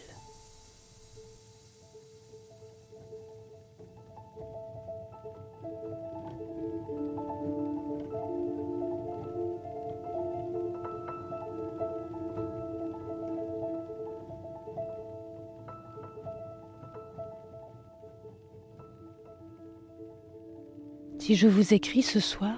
Si 21.27 21.35
je 21.35 21.49
vous 21.49 21.73
écris 21.73 22.03
ce 22.03 22.21
soir, 22.21 22.55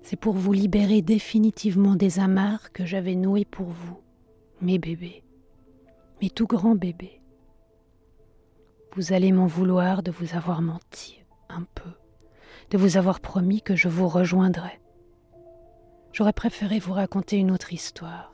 c'est 0.00 0.16
pour 0.16 0.32
vous 0.32 0.54
libérer 0.54 1.02
définitivement 1.02 1.94
des 1.94 2.20
amarres 2.20 2.72
que 2.72 2.86
j'avais 2.86 3.14
nouées 3.14 3.44
pour 3.44 3.66
vous, 3.66 4.00
mes 4.62 4.78
bébés, 4.78 5.22
mes 6.22 6.30
tout 6.30 6.46
grands 6.46 6.74
bébés. 6.74 7.20
Vous 8.96 9.12
allez 9.12 9.30
m'en 9.30 9.46
vouloir 9.46 10.02
de 10.02 10.10
vous 10.10 10.34
avoir 10.34 10.62
menti 10.62 11.22
un 11.50 11.66
peu, 11.74 11.90
de 12.70 12.78
vous 12.78 12.96
avoir 12.96 13.20
promis 13.20 13.60
que 13.60 13.76
je 13.76 13.88
vous 13.88 14.08
rejoindrais. 14.08 14.80
J'aurais 16.14 16.32
préféré 16.32 16.78
vous 16.78 16.94
raconter 16.94 17.36
une 17.36 17.50
autre 17.50 17.74
histoire, 17.74 18.32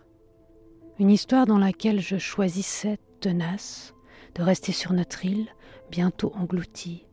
une 1.01 1.11
histoire 1.11 1.47
dans 1.47 1.59
laquelle 1.59 1.99
je 1.99 2.19
choisissais, 2.19 3.01
tenace, 3.19 3.93
de 4.37 4.43
rester 4.45 4.71
sur 4.71 4.93
notre 4.93 5.25
île, 5.25 5.49
bientôt 5.91 6.33
engloutie, 6.37 7.09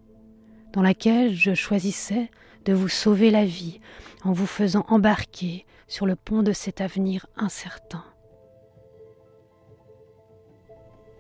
dans 0.74 0.84
laquelle 0.84 1.34
je 1.34 1.56
choisissais 1.56 2.30
de 2.66 2.74
vous 2.74 2.90
sauver 2.90 3.32
la 3.32 3.46
vie 3.46 3.80
en 4.24 4.32
vous 4.32 4.46
faisant 4.46 4.86
embarquer 4.88 5.66
sur 5.88 6.06
le 6.06 6.16
pont 6.16 6.44
de 6.44 6.54
cet 6.54 6.82
avenir 6.82 7.28
incertain. 7.36 8.04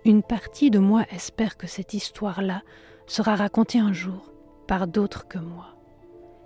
Une 0.06 0.24
partie 0.24 0.72
de 0.72 0.80
moi 0.80 1.04
espère 1.12 1.58
que 1.58 1.68
cette 1.68 1.94
histoire-là 1.94 2.64
sera 3.06 3.36
racontée 3.36 3.80
un 3.80 3.94
jour 3.94 4.32
par 4.68 4.88
d'autres 4.88 5.28
que 5.28 5.38
moi, 5.38 5.76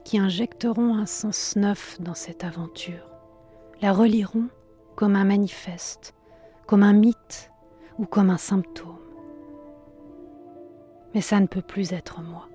qui 0.03 0.17
injecteront 0.17 0.95
un 0.95 1.05
sens 1.05 1.55
neuf 1.55 2.01
dans 2.01 2.15
cette 2.15 2.43
aventure, 2.43 3.09
la 3.81 3.93
reliront 3.93 4.49
comme 4.95 5.15
un 5.15 5.25
manifeste, 5.25 6.15
comme 6.67 6.83
un 6.83 6.93
mythe 6.93 7.51
ou 7.97 8.05
comme 8.05 8.29
un 8.29 8.37
symptôme. 8.37 8.99
Mais 11.13 11.21
ça 11.21 11.39
ne 11.39 11.47
peut 11.47 11.61
plus 11.61 11.93
être 11.93 12.21
moi. 12.21 12.49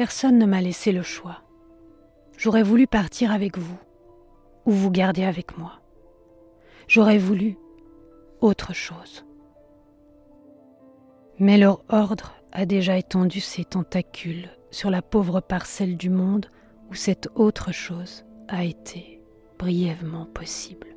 Personne 0.00 0.38
ne 0.38 0.46
m'a 0.46 0.62
laissé 0.62 0.92
le 0.92 1.02
choix. 1.02 1.42
J'aurais 2.38 2.62
voulu 2.62 2.86
partir 2.86 3.32
avec 3.32 3.58
vous, 3.58 3.78
ou 4.64 4.70
vous 4.70 4.90
garder 4.90 5.24
avec 5.24 5.58
moi. 5.58 5.82
J'aurais 6.88 7.18
voulu 7.18 7.58
autre 8.40 8.72
chose. 8.72 9.26
Mais 11.38 11.58
leur 11.58 11.84
ordre 11.90 12.32
a 12.50 12.64
déjà 12.64 12.96
étendu 12.96 13.40
ses 13.40 13.66
tentacules 13.66 14.48
sur 14.70 14.88
la 14.88 15.02
pauvre 15.02 15.42
parcelle 15.42 15.98
du 15.98 16.08
monde 16.08 16.46
où 16.88 16.94
cette 16.94 17.28
autre 17.34 17.70
chose 17.70 18.24
a 18.48 18.64
été 18.64 19.20
brièvement 19.58 20.24
possible. 20.24 20.96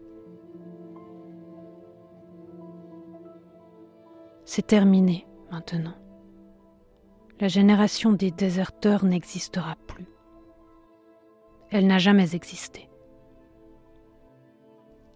C'est 4.46 4.68
terminé 4.68 5.28
maintenant 5.52 5.96
la 7.44 7.50
génération 7.50 8.14
des 8.14 8.32
déserteurs 8.32 9.04
n'existera 9.04 9.76
plus. 9.86 10.08
Elle 11.72 11.88
n'a 11.88 11.98
jamais 11.98 12.36
existé. 12.36 12.90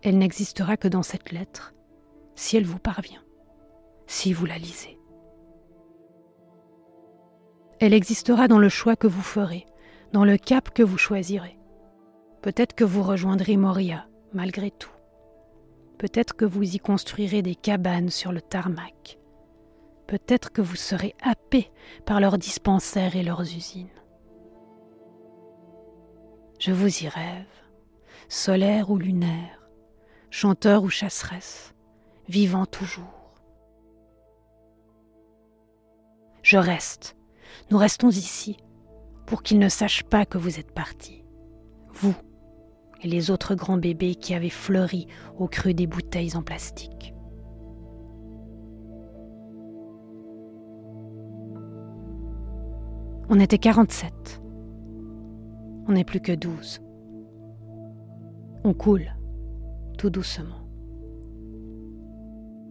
Elle 0.03 0.17
n'existera 0.17 0.75
que 0.75 0.89
dans 0.89 1.03
cette 1.03 1.31
lettre, 1.31 1.73
si 2.35 2.57
elle 2.57 2.65
vous 2.65 2.79
parvient, 2.79 3.23
si 4.07 4.33
vous 4.33 4.45
la 4.45 4.57
lisez. 4.57 4.99
Elle 7.79 7.93
existera 7.93 8.49
dans 8.49 8.59
le 8.59 8.67
choix 8.67 8.97
que 8.97 9.07
vous 9.07 9.21
ferez, 9.21 9.65
dans 10.11 10.25
le 10.25 10.37
cap 10.37 10.71
que 10.71 10.83
vous 10.83 10.97
choisirez. 10.97 11.57
Peut-être 12.41 12.75
que 12.75 12.83
vous 12.83 13.03
rejoindrez 13.03 13.55
Moria, 13.55 14.05
malgré 14.33 14.69
tout. 14.69 14.91
Peut-être 15.97 16.35
que 16.35 16.43
vous 16.43 16.75
y 16.75 16.79
construirez 16.79 17.41
des 17.41 17.55
cabanes 17.55 18.09
sur 18.09 18.33
le 18.33 18.41
tarmac, 18.41 19.17
peut-être 20.07 20.51
que 20.51 20.61
vous 20.61 20.75
serez 20.75 21.15
happé 21.21 21.69
par 22.05 22.19
leurs 22.19 22.37
dispensaires 22.37 23.15
et 23.15 23.23
leurs 23.23 23.41
usines. 23.41 23.87
Je 26.59 26.71
vous 26.71 27.03
y 27.03 27.07
rêve, 27.07 27.45
solaire 28.29 28.89
ou 28.89 28.97
lunaire, 28.97 29.69
chanteur 30.29 30.83
ou 30.83 30.89
chasseresse, 30.89 31.75
vivant 32.27 32.65
toujours. 32.65 33.35
Je 36.41 36.57
reste, 36.57 37.15
nous 37.69 37.77
restons 37.77 38.09
ici, 38.09 38.57
pour 39.25 39.43
qu'ils 39.43 39.59
ne 39.59 39.69
sachent 39.69 40.05
pas 40.05 40.25
que 40.25 40.37
vous 40.37 40.59
êtes 40.59 40.71
partis, 40.71 41.25
vous 41.89 42.15
et 43.03 43.07
les 43.07 43.29
autres 43.29 43.55
grands 43.55 43.77
bébés 43.77 44.15
qui 44.15 44.33
avaient 44.33 44.49
fleuri 44.49 45.07
au 45.37 45.47
creux 45.47 45.73
des 45.73 45.85
bouteilles 45.85 46.35
en 46.35 46.41
plastique. 46.41 47.13
On 53.29 53.41
était 53.41 53.57
47. 53.57 54.41
On 55.87 55.91
n'est 55.91 56.05
plus 56.05 56.21
que 56.21 56.31
12. 56.31 56.81
On 58.63 58.73
coule, 58.73 59.13
tout 59.97 60.09
doucement. 60.09 60.67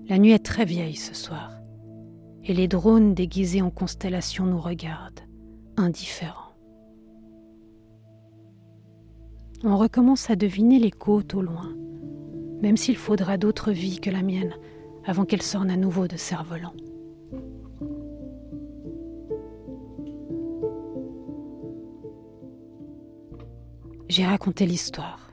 La 0.08 0.18
nuit 0.18 0.32
est 0.32 0.44
très 0.44 0.64
vieille 0.64 0.96
ce 0.96 1.14
soir, 1.14 1.52
et 2.42 2.54
les 2.54 2.68
drones 2.68 3.12
déguisés 3.12 3.60
en 3.60 3.70
constellations 3.70 4.46
nous 4.46 4.60
regardent, 4.60 5.20
indifférents. 5.76 6.54
On 9.62 9.76
recommence 9.76 10.30
à 10.30 10.36
deviner 10.36 10.78
les 10.78 10.90
côtes 10.90 11.34
au 11.34 11.42
loin, 11.42 11.74
même 12.62 12.78
s'il 12.78 12.96
faudra 12.96 13.36
d'autres 13.36 13.72
vies 13.72 14.00
que 14.00 14.10
la 14.10 14.22
mienne 14.22 14.54
avant 15.04 15.26
qu'elle 15.26 15.42
sorne 15.42 15.70
à 15.70 15.76
nouveau 15.76 16.08
de 16.08 16.16
cerf-volant. 16.16 16.72
J'ai 24.16 24.24
raconté 24.24 24.64
l'histoire 24.64 25.30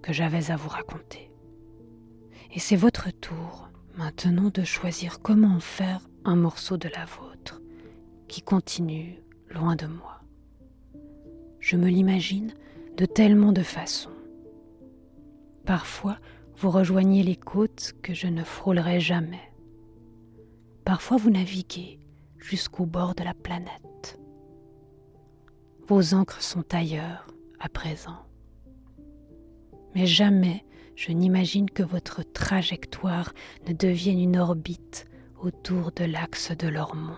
que 0.00 0.14
j'avais 0.14 0.50
à 0.50 0.56
vous 0.56 0.70
raconter. 0.70 1.30
Et 2.50 2.60
c'est 2.60 2.76
votre 2.76 3.10
tour 3.10 3.68
maintenant 3.98 4.48
de 4.48 4.64
choisir 4.64 5.20
comment 5.20 5.56
en 5.56 5.60
faire 5.60 6.08
un 6.24 6.34
morceau 6.34 6.78
de 6.78 6.88
la 6.88 7.04
vôtre 7.04 7.60
qui 8.28 8.40
continue 8.40 9.22
loin 9.50 9.76
de 9.76 9.84
moi. 9.84 10.22
Je 11.60 11.76
me 11.76 11.88
l'imagine 11.88 12.54
de 12.96 13.04
tellement 13.04 13.52
de 13.52 13.62
façons. 13.62 14.16
Parfois, 15.66 16.16
vous 16.56 16.70
rejoignez 16.70 17.22
les 17.22 17.36
côtes 17.36 17.92
que 18.00 18.14
je 18.14 18.28
ne 18.28 18.44
frôlerai 18.44 18.98
jamais. 18.98 19.52
Parfois, 20.86 21.18
vous 21.18 21.28
naviguez 21.28 22.00
jusqu'au 22.38 22.86
bord 22.86 23.14
de 23.14 23.24
la 23.24 23.34
planète. 23.34 24.18
Vos 25.86 26.14
encres 26.14 26.40
sont 26.40 26.74
ailleurs, 26.74 27.26
à 27.62 27.68
présent. 27.68 28.18
Mais 29.94 30.06
jamais 30.06 30.64
je 30.94 31.12
n'imagine 31.12 31.70
que 31.70 31.82
votre 31.82 32.22
trajectoire 32.22 33.32
ne 33.66 33.72
devienne 33.72 34.20
une 34.20 34.36
orbite 34.36 35.06
autour 35.40 35.90
de 35.92 36.04
l'axe 36.04 36.52
de 36.56 36.68
leur 36.68 36.94
monde. 36.94 37.12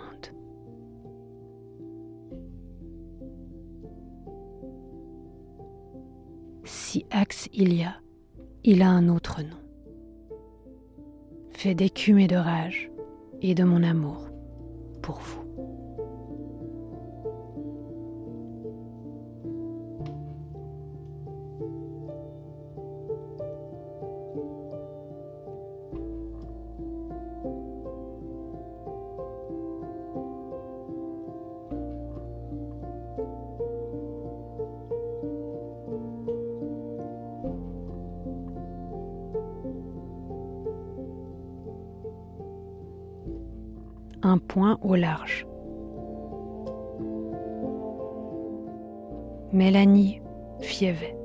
Si 6.64 7.04
axe 7.10 7.48
il 7.52 7.74
y 7.74 7.82
a, 7.82 7.96
il 8.62 8.82
a 8.82 8.88
un 8.88 9.08
autre 9.08 9.42
nom. 9.42 9.58
Fait 11.50 11.74
d'écume 11.74 12.18
et 12.18 12.26
de 12.26 12.36
rage 12.36 12.90
et 13.42 13.54
de 13.54 13.64
mon 13.64 13.82
amour 13.82 14.28
pour 15.02 15.18
vous. 15.18 15.43
Un 44.54 44.76
point 44.76 44.78
au 44.82 44.94
large. 44.94 45.46
Mélanie 49.52 50.20
Fievet. 50.60 51.16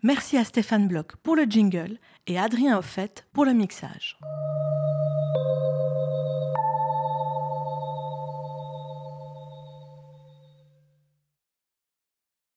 Merci 0.02 0.36
à 0.36 0.44
Stéphane 0.44 0.88
Bloch 0.88 1.16
pour 1.22 1.36
le 1.36 1.44
jingle 1.44 1.96
et 2.26 2.38
Adrien 2.38 2.76
Offet 2.76 3.14
pour 3.32 3.46
le 3.46 3.54
mixage. 3.54 4.18